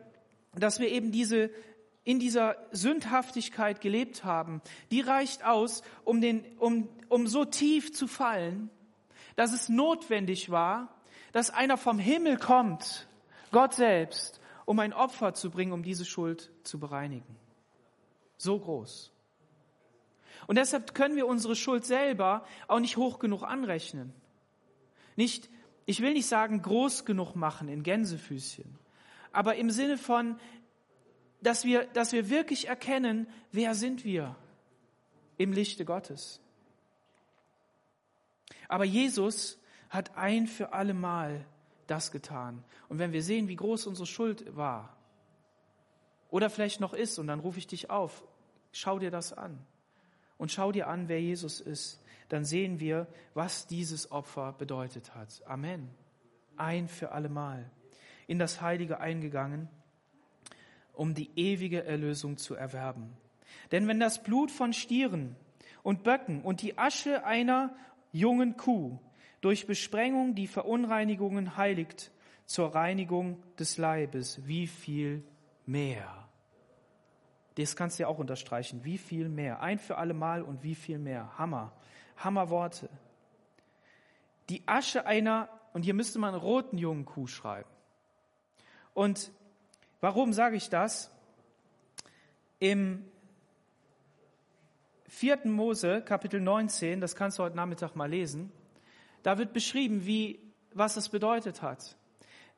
[0.56, 1.52] dass wir eben diese
[2.04, 8.08] in dieser Sündhaftigkeit gelebt haben, die reicht aus, um, den, um, um so tief zu
[8.08, 8.70] fallen,
[9.38, 10.90] dass es notwendig war,
[11.32, 13.08] dass einer vom Himmel kommt,
[13.52, 17.38] Gott selbst, um ein Opfer zu bringen, um diese Schuld zu bereinigen.
[18.38, 19.14] So groß.
[20.48, 24.12] Und deshalb können wir unsere Schuld selber auch nicht hoch genug anrechnen.
[25.16, 25.50] Nicht,
[25.86, 28.78] ich will nicht sagen, groß genug machen in Gänsefüßchen,
[29.32, 30.40] aber im Sinne von,
[31.42, 34.36] dass wir, dass wir wirklich erkennen, wer sind wir
[35.38, 36.42] im Lichte Gottes.
[38.68, 41.46] Aber Jesus hat ein für alle Mal
[41.88, 42.64] das getan.
[42.90, 44.98] Und wenn wir sehen, wie groß unsere Schuld war,
[46.30, 48.26] oder vielleicht noch ist, und dann rufe ich dich auf,
[48.72, 49.58] schau dir das an.
[50.38, 52.04] Und schau dir an, wer Jesus ist.
[52.30, 55.42] Dann sehen wir, was dieses Opfer bedeutet hat.
[55.46, 55.90] Amen.
[56.58, 57.72] Ein für alle Mal.
[58.28, 59.70] In das Heilige eingegangen,
[60.94, 63.16] um die ewige Erlösung zu erwerben.
[63.72, 65.36] Denn wenn das Blut von Stieren
[65.82, 67.74] und Böcken und die Asche einer
[68.12, 69.00] jungen Kuh
[69.42, 72.12] durch Besprengung die Verunreinigungen heiligt
[72.46, 74.46] zur Reinigung des Leibes.
[74.48, 75.24] Wie viel
[75.66, 76.28] mehr?
[77.56, 78.84] Das kannst du ja auch unterstreichen.
[78.84, 79.62] Wie viel mehr?
[79.62, 81.38] Ein für alle Mal und wie viel mehr?
[81.38, 81.74] Hammer.
[82.18, 82.90] Hammerworte.
[84.50, 87.70] Die Asche einer, und hier müsste man roten jungen Kuh schreiben.
[88.94, 89.32] Und
[90.02, 91.12] warum sage ich das?
[92.60, 93.06] Im
[95.10, 95.40] 4.
[95.46, 98.52] Mose, Kapitel 19, das kannst du heute Nachmittag mal lesen,
[99.24, 100.40] da wird beschrieben, wie,
[100.74, 101.96] was es bedeutet hat.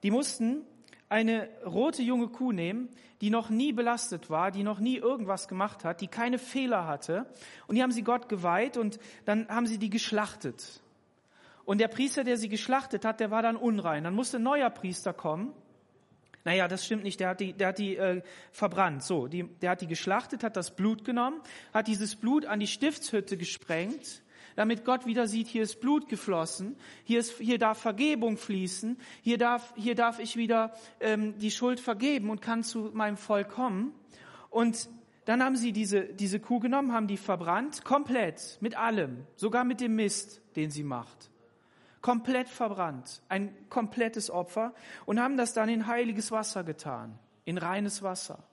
[0.04, 0.62] Die mussten
[1.10, 2.90] eine rote junge Kuh nehmen,
[3.22, 7.26] die noch nie belastet war, die noch nie irgendwas gemacht hat, die keine Fehler hatte.
[7.68, 10.82] Und die haben sie Gott geweiht und dann haben sie die geschlachtet.
[11.66, 14.04] Und der Priester, der sie geschlachtet hat, der war dann unrein.
[14.04, 15.54] Dann musste ein neuer Priester kommen.
[16.46, 17.20] Naja, das stimmt nicht.
[17.20, 18.22] Der hat die, der hat die äh,
[18.52, 19.04] verbrannt.
[19.04, 21.42] So, die, der hat die geschlachtet, hat das Blut genommen,
[21.74, 24.22] hat dieses Blut an die Stiftshütte gesprengt
[24.60, 26.76] damit Gott wieder sieht, hier ist Blut geflossen,
[27.06, 31.80] hier, ist, hier darf Vergebung fließen, hier darf, hier darf ich wieder ähm, die Schuld
[31.80, 33.94] vergeben und kann zu meinem Volk kommen.
[34.50, 34.90] Und
[35.24, 39.80] dann haben sie diese, diese Kuh genommen, haben die verbrannt, komplett, mit allem, sogar mit
[39.80, 41.29] dem Mist, den sie macht.
[42.02, 44.74] Komplett verbrannt, ein komplettes Opfer
[45.06, 48.44] und haben das dann in heiliges Wasser getan, in reines Wasser.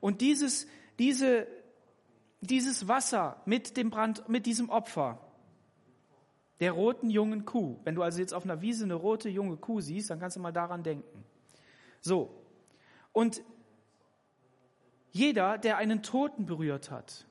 [0.00, 0.66] Und dieses,
[0.98, 1.46] diese,
[2.40, 5.20] dieses Wasser mit dem Brand, mit diesem Opfer,
[6.60, 7.78] der roten jungen Kuh.
[7.84, 10.40] Wenn du also jetzt auf einer Wiese eine rote junge Kuh siehst, dann kannst du
[10.40, 11.24] mal daran denken.
[12.00, 12.30] So.
[13.12, 13.42] Und
[15.12, 17.26] jeder, der einen Toten berührt hat,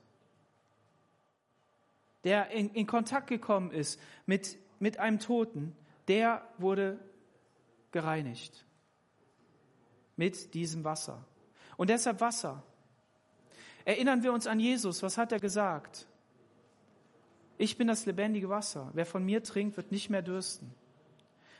[2.24, 5.76] der in, in Kontakt gekommen ist mit, mit einem Toten,
[6.08, 6.98] der wurde
[7.90, 8.64] gereinigt
[10.16, 11.24] mit diesem Wasser.
[11.76, 12.62] Und deshalb Wasser.
[13.84, 15.02] Erinnern wir uns an Jesus.
[15.02, 16.06] Was hat er gesagt?
[17.56, 18.90] Ich bin das lebendige Wasser.
[18.94, 20.74] Wer von mir trinkt, wird nicht mehr dürsten.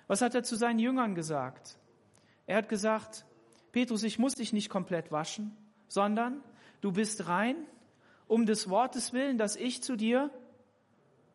[0.08, 1.78] Was hat er zu seinen Jüngern gesagt?
[2.46, 3.24] Er hat gesagt,
[3.72, 5.56] Petrus, ich muss dich nicht komplett waschen,
[5.88, 6.42] sondern
[6.80, 7.56] du bist rein
[8.28, 10.30] um des Wortes willen, das ich zu dir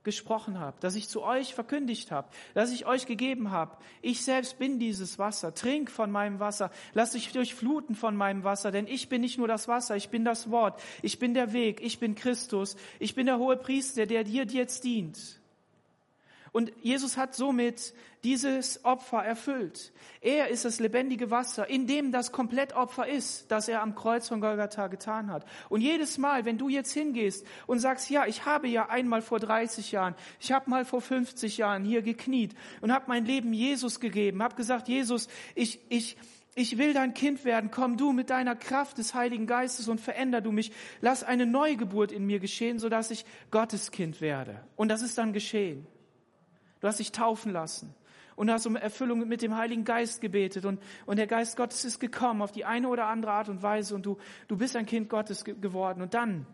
[0.04, 3.78] gesprochen habe, dass ich zu euch verkündigt habe, dass ich euch gegeben habe.
[4.02, 5.54] Ich selbst bin dieses Wasser.
[5.54, 6.72] Trink von meinem Wasser.
[6.94, 10.26] Lass dich durchfluten von meinem Wasser, denn ich bin nicht nur das Wasser, ich bin
[10.26, 10.82] das Wort.
[11.02, 12.76] Ich bin der Weg, ich bin Christus.
[13.00, 15.43] Ich bin der hohe Priester, der dir jetzt dient.
[16.54, 19.92] Und Jesus hat somit dieses Opfer erfüllt.
[20.22, 24.40] Er ist das lebendige Wasser, in dem das Komplettopfer ist, das er am Kreuz von
[24.40, 25.46] Golgatha getan hat.
[25.68, 29.40] Und jedes Mal, wenn du jetzt hingehst und sagst, ja, ich habe ja einmal vor
[29.40, 34.00] 30 Jahren, ich habe mal vor 50 Jahren hier gekniet und habe mein Leben Jesus
[34.00, 36.18] gegeben, habe gesagt, Jesus, ich, ich,
[36.54, 37.72] ich will dein Kind werden.
[37.72, 40.72] Komm du mit deiner Kraft des Heiligen Geistes und veränder du mich.
[41.02, 44.64] Lass eine Neugeburt in mir geschehen, sodass ich Gottes Kind werde.
[44.76, 45.88] Und das ist dann geschehen.
[46.84, 47.96] Du hast dich taufen lassen
[48.36, 52.02] und hast um Erfüllung mit dem Heiligen Geist gebetet und, und der Geist Gottes ist
[52.02, 54.18] gekommen auf die eine oder andere Art und Weise und du,
[54.50, 56.02] du bist ein Kind Gottes ge geworden.
[56.02, 56.46] Und dann,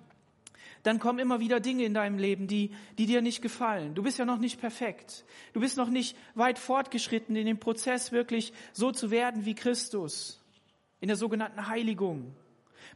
[0.84, 3.96] dann kommen immer wieder Dinge in deinem Leben, die, die dir nicht gefallen.
[3.96, 5.26] Du bist ja noch nicht perfekt.
[5.54, 10.40] Du bist noch nicht weit fortgeschritten in dem Prozess, wirklich so zu werden wie Christus.
[11.02, 12.36] In der sogenannten Heiligung.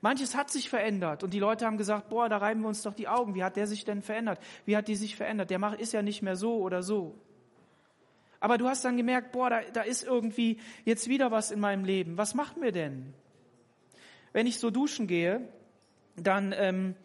[0.02, 2.94] Manches hat sich verändert und die Leute haben gesagt, boah, da reiben wir uns doch
[2.94, 3.36] die Augen.
[3.36, 4.40] Wie hat der sich denn verändert?
[4.66, 5.50] Wie hat die sich verändert?
[5.50, 7.16] Der ist ja nicht mehr so oder so.
[8.40, 11.86] Aber du hast dann gemerkt, boah, da, da ist irgendwie jetzt wieder was in meinem
[11.86, 12.18] Leben.
[12.18, 13.14] Was machen wir denn?
[14.34, 15.48] Wenn ich so duschen gehe,
[16.18, 16.96] dann, ähm,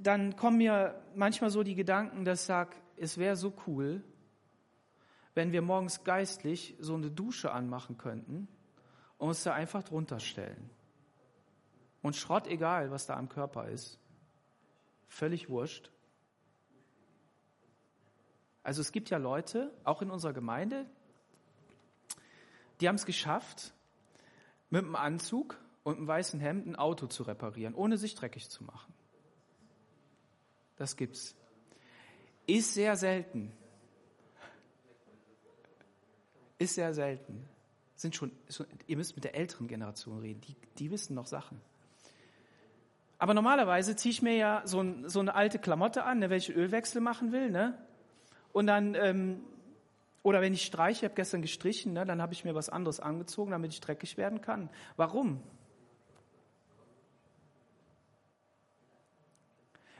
[0.00, 4.02] dann kommen mir manchmal so die Gedanken, dass ich sage, es wäre so cool,
[5.34, 8.48] wenn wir morgens geistlich so eine Dusche anmachen könnten
[9.18, 10.70] und uns da einfach drunter stellen.
[12.04, 13.98] Und Schrott egal, was da am Körper ist.
[15.08, 15.90] Völlig wurscht.
[18.62, 20.84] Also es gibt ja Leute, auch in unserer Gemeinde,
[22.78, 23.72] die haben es geschafft,
[24.68, 28.64] mit einem Anzug und einem weißen Hemd ein Auto zu reparieren, ohne sich dreckig zu
[28.64, 28.92] machen.
[30.76, 31.34] Das gibt's.
[32.46, 33.50] Ist sehr selten.
[36.58, 37.48] Ist sehr selten.
[37.94, 38.30] Sind schon,
[38.86, 41.62] ihr müsst mit der älteren Generation reden, die, die wissen noch Sachen.
[43.18, 46.52] Aber normalerweise ziehe ich mir ja so, ein, so, eine alte Klamotte an, ne, welche
[46.52, 47.78] Ölwechsel machen will, ne?
[48.52, 49.44] Und dann, ähm,
[50.22, 53.00] oder wenn ich streiche, ich habe gestern gestrichen, ne, dann habe ich mir was anderes
[53.00, 54.70] angezogen, damit ich dreckig werden kann.
[54.96, 55.42] Warum?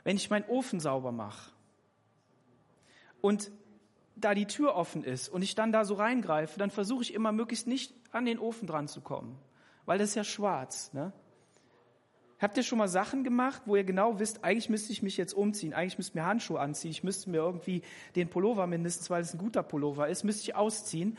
[0.03, 1.51] Wenn ich meinen Ofen sauber mache
[3.21, 3.51] und
[4.15, 7.31] da die Tür offen ist und ich dann da so reingreife, dann versuche ich immer
[7.31, 9.37] möglichst nicht an den Ofen dran zu kommen,
[9.85, 10.93] weil das ist ja schwarz.
[10.93, 11.11] Ne?
[12.39, 15.33] Habt ihr schon mal Sachen gemacht, wo ihr genau wisst, eigentlich müsste ich mich jetzt
[15.33, 17.81] umziehen, eigentlich müsste ich mir Handschuhe anziehen, ich müsste mir irgendwie
[18.15, 21.17] den Pullover mindestens, weil es ein guter Pullover ist, müsste ich ausziehen.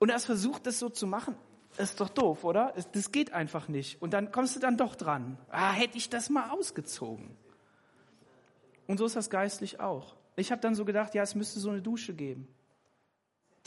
[0.00, 1.36] Und erst versucht, das so zu machen,
[1.78, 2.74] ist doch doof, oder?
[2.92, 4.02] Das geht einfach nicht.
[4.02, 5.38] Und dann kommst du dann doch dran.
[5.50, 7.36] Ah, hätte ich das mal ausgezogen.
[8.86, 10.16] Und so ist das geistlich auch.
[10.36, 12.48] Ich habe dann so gedacht, ja, es müsste so eine Dusche geben.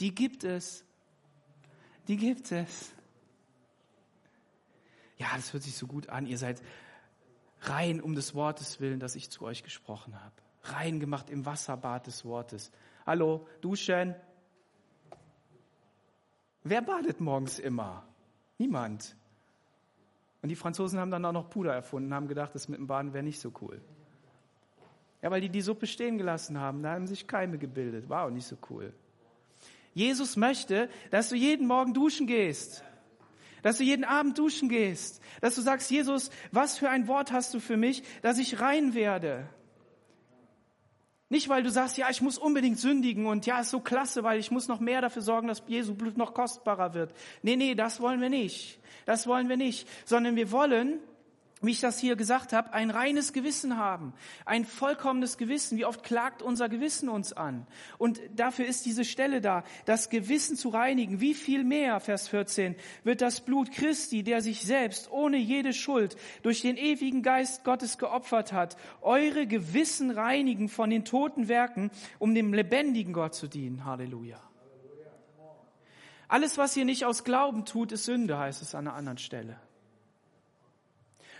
[0.00, 0.84] Die gibt es.
[2.06, 2.92] Die gibt es.
[5.18, 6.26] Ja, das hört sich so gut an.
[6.26, 6.62] Ihr seid
[7.62, 10.34] rein um des Wortes willen, das ich zu euch gesprochen habe.
[10.62, 12.70] Rein gemacht im Wasserbad des Wortes.
[13.06, 14.14] Hallo, duschen.
[16.62, 18.04] Wer badet morgens immer?
[18.58, 19.16] Niemand.
[20.42, 23.12] Und die Franzosen haben dann auch noch Puder erfunden, haben gedacht, das mit dem Baden
[23.12, 23.80] wäre nicht so cool.
[25.20, 28.08] Ja, weil die die Suppe stehen gelassen haben, da haben sich Keime gebildet.
[28.08, 28.92] War auch nicht so cool.
[29.94, 32.84] Jesus möchte, dass du jeden Morgen duschen gehst.
[33.62, 35.20] Dass du jeden Abend duschen gehst.
[35.40, 38.94] Dass du sagst, Jesus, was für ein Wort hast du für mich, dass ich rein
[38.94, 39.48] werde?
[41.30, 44.38] Nicht, weil du sagst, ja, ich muss unbedingt sündigen und ja, ist so klasse, weil
[44.38, 47.12] ich muss noch mehr dafür sorgen, dass Jesu Blut noch kostbarer wird.
[47.42, 48.78] Nee, nee, das wollen wir nicht.
[49.04, 49.86] Das wollen wir nicht.
[50.06, 51.00] Sondern wir wollen,
[51.60, 54.12] wie ich das hier gesagt habe, ein reines Gewissen haben,
[54.44, 55.78] ein vollkommenes Gewissen.
[55.78, 57.66] Wie oft klagt unser Gewissen uns an?
[57.98, 61.20] Und dafür ist diese Stelle da, das Gewissen zu reinigen.
[61.20, 66.16] Wie viel mehr, Vers 14, wird das Blut Christi, der sich selbst ohne jede Schuld
[66.42, 72.34] durch den ewigen Geist Gottes geopfert hat, eure Gewissen reinigen von den toten Werken, um
[72.34, 73.84] dem lebendigen Gott zu dienen.
[73.84, 74.40] Halleluja.
[76.28, 79.58] Alles, was ihr nicht aus Glauben tut, ist Sünde, heißt es an einer anderen Stelle.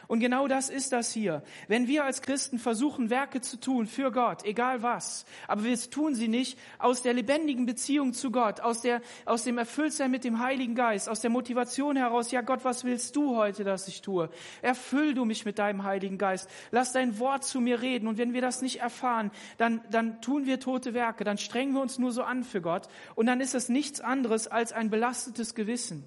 [0.09, 1.43] Und genau das ist das hier.
[1.69, 6.15] Wenn wir als Christen versuchen, Werke zu tun für Gott, egal was, aber wir tun
[6.15, 10.39] sie nicht aus der lebendigen Beziehung zu Gott, aus, der, aus dem Erfülltsein mit dem
[10.39, 14.31] Heiligen Geist, aus der Motivation heraus, ja Gott, was willst du heute, dass ich tue?
[14.63, 16.49] Erfüll du mich mit deinem Heiligen Geist.
[16.71, 18.09] Lass dein Wort zu mir reden.
[18.09, 21.83] Und wenn wir das nicht erfahren, dann, dann tun wir tote Werke, dann strengen wir
[21.83, 22.89] uns nur so an für Gott.
[23.15, 26.07] Und dann ist es nichts anderes als ein belastetes Gewissen.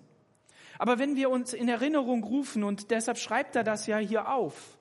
[0.81, 4.79] Aber wenn wir uns in Erinnerung rufen, und deshalb schreibt er das ja hier auf,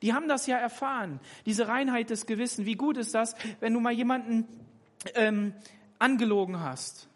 [0.00, 2.66] die haben das ja erfahren, diese Reinheit des Gewissens.
[2.66, 4.48] Wie gut ist das, wenn du mal jemanden
[5.14, 5.52] ähm,
[5.98, 7.10] angelogen hast?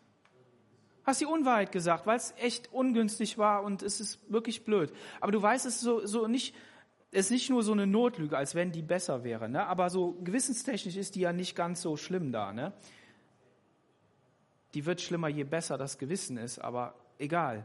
[1.04, 4.92] Hast die Unwahrheit gesagt, weil es echt ungünstig war und es ist wirklich blöd.
[5.22, 6.54] Aber du weißt, es ist so, so nicht,
[7.10, 9.66] ist nicht nur so eine Notlüge, als wenn die besser wäre, ne?
[9.66, 12.52] aber so gewissenstechnisch ist die ja nicht ganz so schlimm da.
[12.52, 12.74] Ne?
[14.74, 17.64] Die wird schlimmer, je besser das Gewissen ist, aber egal.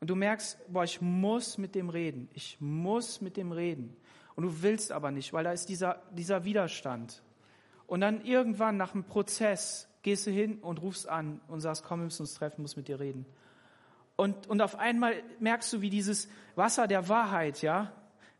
[0.00, 2.28] Und du merkst, boah, ich muss mit dem reden.
[2.34, 3.96] Ich muss mit dem reden.
[4.34, 7.22] Und du willst aber nicht, weil da ist dieser, dieser Widerstand.
[7.86, 12.00] Und dann irgendwann nach einem Prozess gehst du hin und rufst an und sagst, komm,
[12.00, 13.24] wir müssen uns treffen, muss mit dir reden.
[14.16, 17.92] Und, und auf einmal merkst du, wie dieses Wasser der Wahrheit, ja,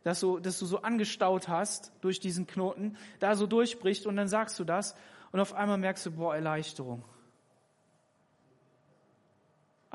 [0.03, 4.27] das, so, das du so angestaut hast durch diesen Knoten, da so durchbricht und dann
[4.27, 4.95] sagst du das
[5.31, 7.03] und auf einmal merkst du, boah, Erleichterung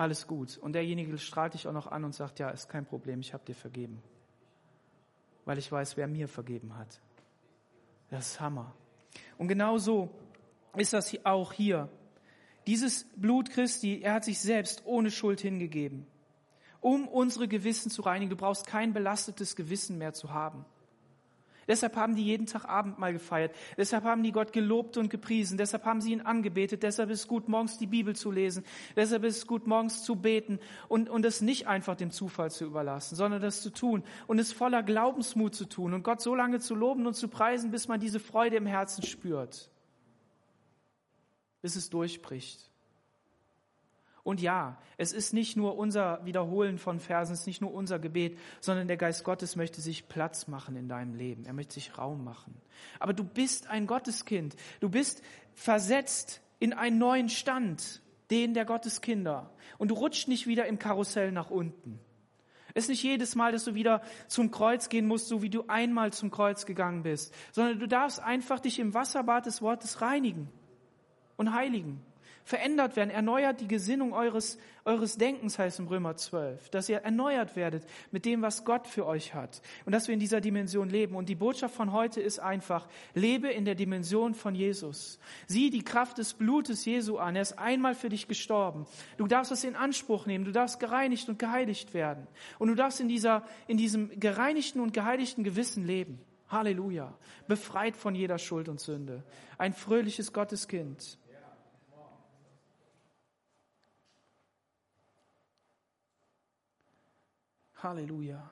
[0.02, 0.58] alles gut.
[0.58, 3.44] Und derjenige strahlt dich auch noch an und sagt, ja, ist kein Problem, ich habe
[3.44, 4.02] dir vergeben.
[5.44, 7.00] Weil ich weiß, wer mir vergeben hat.
[8.10, 8.74] Das ist Hammer.
[9.38, 10.10] Und genau so
[10.76, 11.88] ist das auch hier.
[12.66, 16.06] Dieses Blut Christi, er hat sich selbst ohne Schuld hingegeben,
[16.80, 18.30] um unsere Gewissen zu reinigen.
[18.30, 20.64] Du brauchst kein belastetes Gewissen mehr zu haben.
[21.72, 23.54] Deshalb haben die jeden Tag Abendmahl gefeiert.
[23.78, 25.56] Deshalb haben die Gott gelobt und gepriesen.
[25.56, 26.82] Deshalb haben sie ihn angebetet.
[26.82, 28.62] Deshalb ist es gut, morgens die Bibel zu lesen.
[28.94, 32.66] Deshalb ist es gut, morgens zu beten und, und es nicht einfach dem Zufall zu
[32.66, 36.60] überlassen, sondern das zu tun und es voller Glaubensmut zu tun und Gott so lange
[36.60, 39.70] zu loben und zu preisen, bis man diese Freude im Herzen spürt.
[41.62, 42.71] Bis es durchbricht.
[44.24, 47.98] Und ja, es ist nicht nur unser Wiederholen von Versen, es ist nicht nur unser
[47.98, 51.44] Gebet, sondern der Geist Gottes möchte sich Platz machen in deinem Leben.
[51.44, 52.54] Er möchte sich Raum machen.
[53.00, 54.54] Aber du bist ein Gotteskind.
[54.78, 55.22] Du bist
[55.54, 58.00] versetzt in einen neuen Stand,
[58.30, 59.50] den der Gotteskinder.
[59.78, 61.98] Und du rutschst nicht wieder im Karussell nach unten.
[62.74, 65.64] Es ist nicht jedes Mal, dass du wieder zum Kreuz gehen musst, so wie du
[65.66, 70.48] einmal zum Kreuz gegangen bist, sondern du darfst einfach dich im Wasserbad des Wortes reinigen
[71.36, 72.00] und heiligen
[72.44, 77.56] verändert werden, erneuert die Gesinnung eures, eures Denkens, heißt im Römer 12, dass ihr erneuert
[77.56, 81.16] werdet mit dem, was Gott für euch hat und dass wir in dieser Dimension leben.
[81.16, 85.18] Und die Botschaft von heute ist einfach, lebe in der Dimension von Jesus.
[85.46, 87.36] Sieh die Kraft des Blutes Jesu an.
[87.36, 88.86] Er ist einmal für dich gestorben.
[89.16, 90.44] Du darfst es in Anspruch nehmen.
[90.44, 92.26] Du darfst gereinigt und geheiligt werden.
[92.58, 96.20] Und du darfst in dieser, in diesem gereinigten und geheiligten Gewissen leben.
[96.52, 97.14] Halleluja.
[97.48, 99.24] Befreit von jeder Schuld und Sünde.
[99.58, 101.18] Ein fröhliches Gotteskind.
[107.82, 108.50] Halleluja.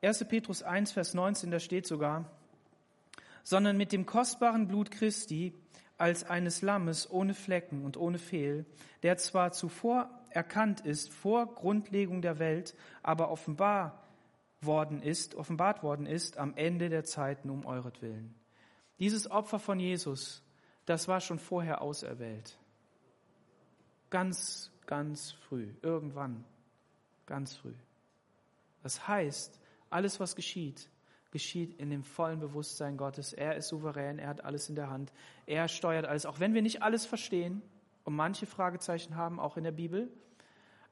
[0.00, 2.24] Erste Petrus 1, Vers 19, da steht sogar,
[3.44, 5.54] sondern mit dem kostbaren Blut Christi
[5.96, 8.66] als eines Lammes ohne Flecken und ohne Fehl,
[9.04, 14.02] der zwar zuvor erkannt ist vor Grundlegung der Welt, aber offenbar
[14.60, 18.34] worden ist, offenbart worden ist am Ende der Zeiten um euretwillen.
[18.98, 20.42] Dieses Opfer von Jesus
[20.86, 22.58] das war schon vorher auserwählt.
[24.10, 26.44] Ganz, ganz früh, irgendwann,
[27.26, 27.74] ganz früh.
[28.82, 29.58] Das heißt,
[29.90, 30.88] alles, was geschieht,
[31.30, 33.32] geschieht in dem vollen Bewusstsein Gottes.
[33.32, 35.12] Er ist souverän, er hat alles in der Hand,
[35.46, 37.62] er steuert alles, auch wenn wir nicht alles verstehen
[38.04, 40.10] und manche Fragezeichen haben, auch in der Bibel.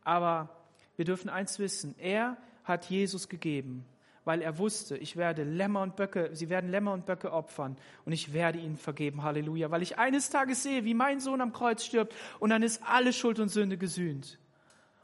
[0.02, 0.48] Aber
[0.96, 3.84] wir dürfen eins wissen, er hat Jesus gegeben
[4.24, 8.12] weil er wusste, ich werde Lämmer und Böcke, sie werden Lämmer und Böcke opfern und
[8.12, 9.22] ich werde ihnen vergeben.
[9.22, 9.70] Halleluja.
[9.70, 13.12] Weil ich eines Tages sehe, wie mein Sohn am Kreuz stirbt und dann ist alle
[13.12, 14.38] Schuld und Sünde gesühnt.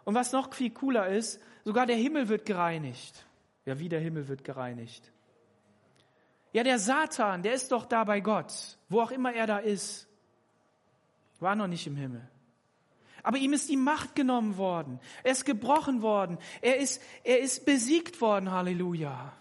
[0.05, 3.27] Und was noch viel cooler ist, sogar der Himmel wird gereinigt.
[3.65, 5.11] Ja, wie der Himmel wird gereinigt.
[6.53, 10.09] Ja, der Satan, der ist doch da bei Gott, wo auch immer er da ist.
[11.41, 12.27] War noch nicht im Himmel.
[13.27, 15.01] Aber ihm ist die Macht genommen worden.
[15.25, 16.39] Er ist gebrochen worden.
[16.63, 18.53] Er ist, er ist besiegt worden.
[18.53, 19.33] Halleluja.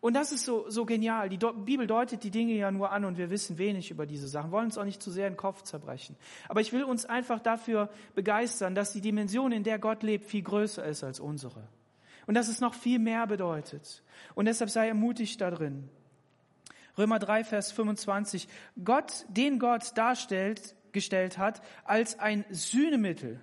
[0.00, 1.28] Und das ist so, so genial.
[1.28, 4.50] Die Bibel deutet die Dinge ja nur an und wir wissen wenig über diese Sachen,
[4.50, 6.16] wollen uns auch nicht zu sehr den Kopf zerbrechen.
[6.48, 10.42] Aber ich will uns einfach dafür begeistern, dass die Dimension, in der Gott lebt, viel
[10.42, 11.68] größer ist als unsere.
[12.26, 14.02] Und dass es noch viel mehr bedeutet.
[14.34, 15.88] Und deshalb sei ermutigt da drin.
[16.98, 18.48] Römer 3, Vers 25.
[18.84, 23.38] Gott, den Gott darstellt, gestellt hat als ein Sühnemittel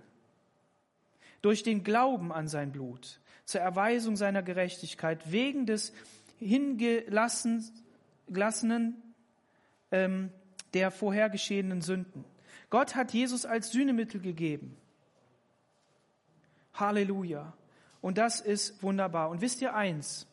[1.43, 5.93] durch den Glauben an sein Blut zur Erweisung seiner Gerechtigkeit wegen des
[6.39, 7.63] hingelassenen
[9.91, 10.31] ähm,
[10.73, 12.25] der vorhergeschehenen Sünden.
[12.69, 14.77] Gott hat Jesus als Sühnemittel gegeben.
[16.73, 17.53] Halleluja.
[18.01, 19.29] Und das ist wunderbar.
[19.29, 20.25] Und wisst ihr eins?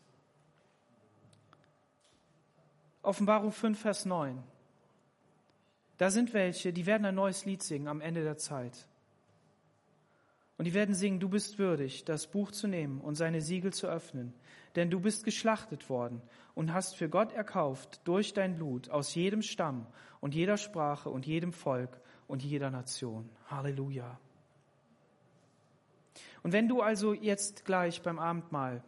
[3.03, 4.43] Offenbarung 5, Vers 9.
[5.99, 8.87] Da sind welche, die werden ein neues Lied singen am Ende der Zeit.
[10.57, 13.89] Und die werden singen, du bist würdig, das Buch zu nehmen und seine Siegel zu
[13.89, 14.33] öffnen.
[14.75, 16.23] Denn du bist geschlachtet worden
[16.55, 19.87] und hast für Gott erkauft durch dein Blut aus jedem Stamm
[20.21, 23.29] und jeder Sprache und jedem Volk und jeder Nation.
[23.47, 24.19] Halleluja.
[26.43, 28.83] Und wenn du also jetzt gleich beim Abendmahl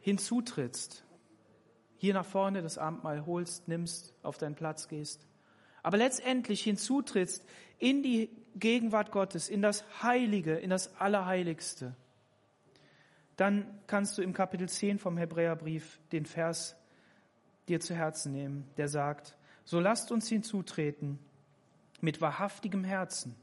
[0.00, 1.04] hinzutrittst
[2.04, 5.26] hier nach vorne das Abendmahl holst, nimmst, auf deinen Platz gehst,
[5.82, 7.42] aber letztendlich hinzutrittst
[7.78, 11.96] in die Gegenwart Gottes, in das Heilige, in das Allerheiligste,
[13.36, 16.76] dann kannst du im Kapitel 10 vom Hebräerbrief den Vers
[17.68, 21.18] dir zu Herzen nehmen, der sagt, so lasst uns hinzutreten
[22.02, 23.34] mit wahrhaftigem Herzen,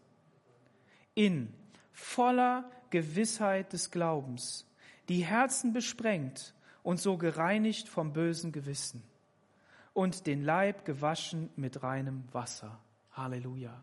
[1.16, 1.52] in
[1.94, 4.68] voller Gewissheit des Glaubens,
[5.10, 6.54] die Herzen besprengt
[6.84, 9.04] und so gereinigt vom bösen Gewissen
[9.94, 12.80] und den Leib gewaschen mit reinem Wasser.
[13.14, 13.82] Halleluja.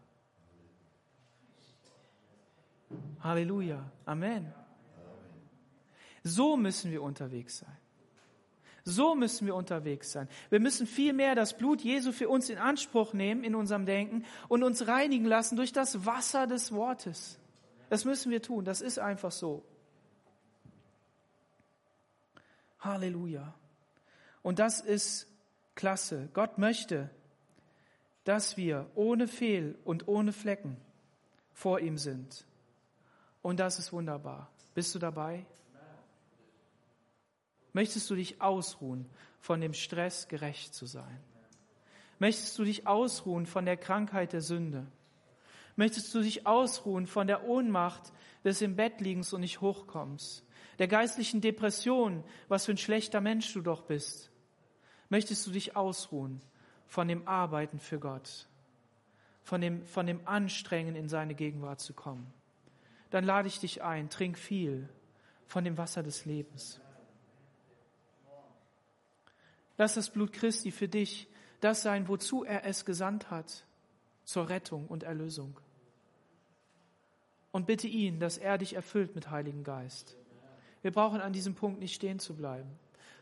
[3.20, 3.90] Halleluja.
[4.06, 4.52] Amen.
[6.22, 7.76] So müssen wir unterwegs sein.
[8.84, 10.28] So müssen wir unterwegs sein.
[10.48, 14.62] Wir müssen vielmehr das Blut Jesu für uns in Anspruch nehmen in unserem Denken und
[14.62, 17.38] uns reinigen lassen durch das Wasser des Wortes.
[17.90, 18.64] Das müssen wir tun.
[18.64, 19.62] Das ist einfach so.
[22.80, 23.54] Halleluja.
[24.42, 25.26] Und das ist
[25.74, 26.28] klasse.
[26.32, 27.10] Gott möchte,
[28.24, 30.76] dass wir ohne Fehl und ohne Flecken
[31.52, 32.44] vor ihm sind.
[33.42, 34.50] Und das ist wunderbar.
[34.74, 35.46] Bist du dabei?
[37.72, 39.06] Möchtest du dich ausruhen,
[39.40, 41.20] von dem Stress gerecht zu sein?
[42.18, 44.86] Möchtest du dich ausruhen von der Krankheit der Sünde?
[45.76, 48.12] Möchtest du dich ausruhen von der Ohnmacht
[48.44, 50.44] des im Bett liegens und nicht hochkommst?
[50.78, 54.30] Der geistlichen Depression, was für ein schlechter Mensch du doch bist,
[55.08, 56.40] möchtest du dich ausruhen
[56.86, 58.48] von dem Arbeiten für Gott,
[59.42, 62.32] von dem, von dem Anstrengen in seine Gegenwart zu kommen.
[63.10, 64.88] Dann lade ich dich ein, trink viel
[65.46, 66.80] von dem Wasser des Lebens.
[69.78, 71.28] Lass das Blut Christi für dich
[71.60, 73.64] das sein, wozu er es gesandt hat,
[74.24, 75.58] zur Rettung und Erlösung.
[77.50, 80.17] Und bitte ihn, dass er dich erfüllt mit Heiligen Geist.
[80.82, 82.68] Wir brauchen an diesem Punkt nicht stehen zu bleiben,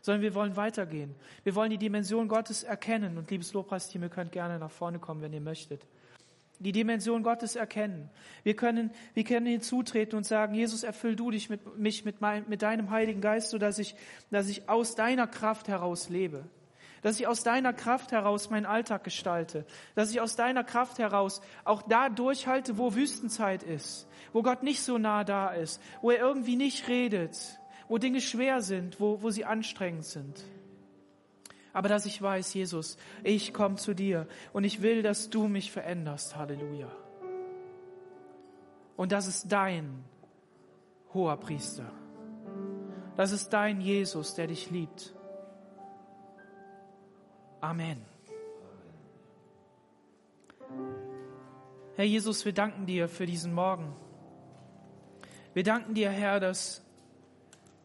[0.01, 1.15] sondern wir wollen weitergehen.
[1.43, 3.17] Wir wollen die Dimension Gottes erkennen.
[3.17, 5.85] Und liebes Lobpreisteam, ihr könnt gerne nach vorne kommen, wenn ihr möchtet.
[6.59, 8.09] Die Dimension Gottes erkennen.
[8.43, 12.45] Wir können, wir können hinzutreten und sagen, Jesus, erfüll du dich mit, mich mit, mein,
[12.47, 13.95] mit deinem Heiligen Geist, so dass ich,
[14.31, 16.45] dass ich aus deiner Kraft heraus lebe
[17.07, 21.39] dass ich aus deiner Kraft heraus meinen Alltag gestalte, dass ich aus deiner Kraft heraus
[21.63, 26.19] auch da durchhalte, wo Wüstenzeit ist, wo Gott nicht so nah da ist, wo er
[26.19, 30.43] irgendwie nicht redet, wo Dinge schwer sind, wo, wo sie anstrengend sind.
[31.71, 35.71] Aber dass ich weiß, Jesus, ich komme zu dir und ich will, dass du mich
[35.71, 36.35] veränderst.
[36.35, 36.91] Halleluja.
[38.97, 40.03] Und das ist dein
[41.13, 41.89] hoher Priester.
[43.15, 45.16] Das ist dein Jesus, der dich liebt
[47.61, 48.05] Amen.
[51.95, 53.95] Herr Jesus, wir danken dir für diesen Morgen.
[55.55, 56.85] Wir danken dir, Herr, dass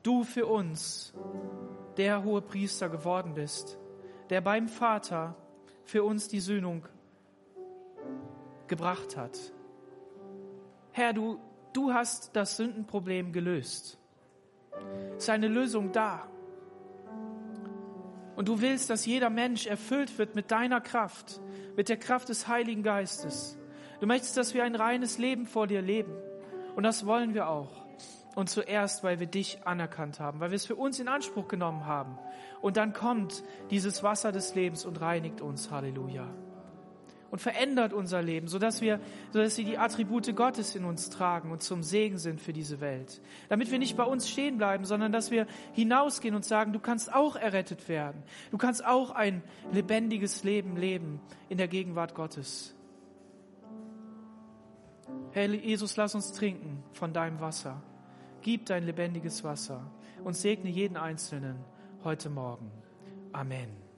[0.03, 1.14] du für uns
[1.97, 3.79] der hohe Priester geworden bist,
[4.29, 5.35] der beim Vater
[5.85, 6.87] für uns die Sühnung
[8.66, 9.39] gebracht hat.
[10.91, 11.39] Herr, du,
[11.73, 13.99] du hast das Sündenproblem gelöst.
[15.16, 16.29] Es ist eine Lösung da.
[18.37, 21.41] Und du willst, dass jeder Mensch erfüllt wird mit deiner Kraft,
[21.76, 23.59] mit der Kraft des Heiligen Geistes.
[24.01, 26.12] Du möchtest, dass wir ein reines Leben vor dir leben.
[26.74, 27.87] Und das wollen wir auch.
[28.35, 31.87] Und zuerst, weil wir dich anerkannt haben, weil wir es für uns in Anspruch genommen
[31.87, 32.18] haben.
[32.62, 35.70] Und dann kommt dieses Wasser des Lebens und reinigt uns.
[35.70, 36.26] Halleluja
[37.33, 39.01] und verändert unser Leben, sodass wir,
[39.33, 43.22] sodass wir die Attribute Gottes in uns tragen und zum Segen sind für diese Welt.
[43.49, 47.12] Damit wir nicht bei uns stehen bleiben, sondern dass wir hinausgehen und sagen, du kannst
[47.12, 48.22] auch errettet werden.
[48.51, 52.74] Du kannst auch ein lebendiges Leben leben in der Gegenwart Gottes.
[55.30, 57.83] Herr Jesus, lass uns trinken von deinem Wasser.
[58.43, 59.91] Gib dein lebendiges Wasser
[60.22, 61.64] und segne jeden Einzelnen
[62.05, 62.70] heute Morgen.
[63.33, 63.82] Amen.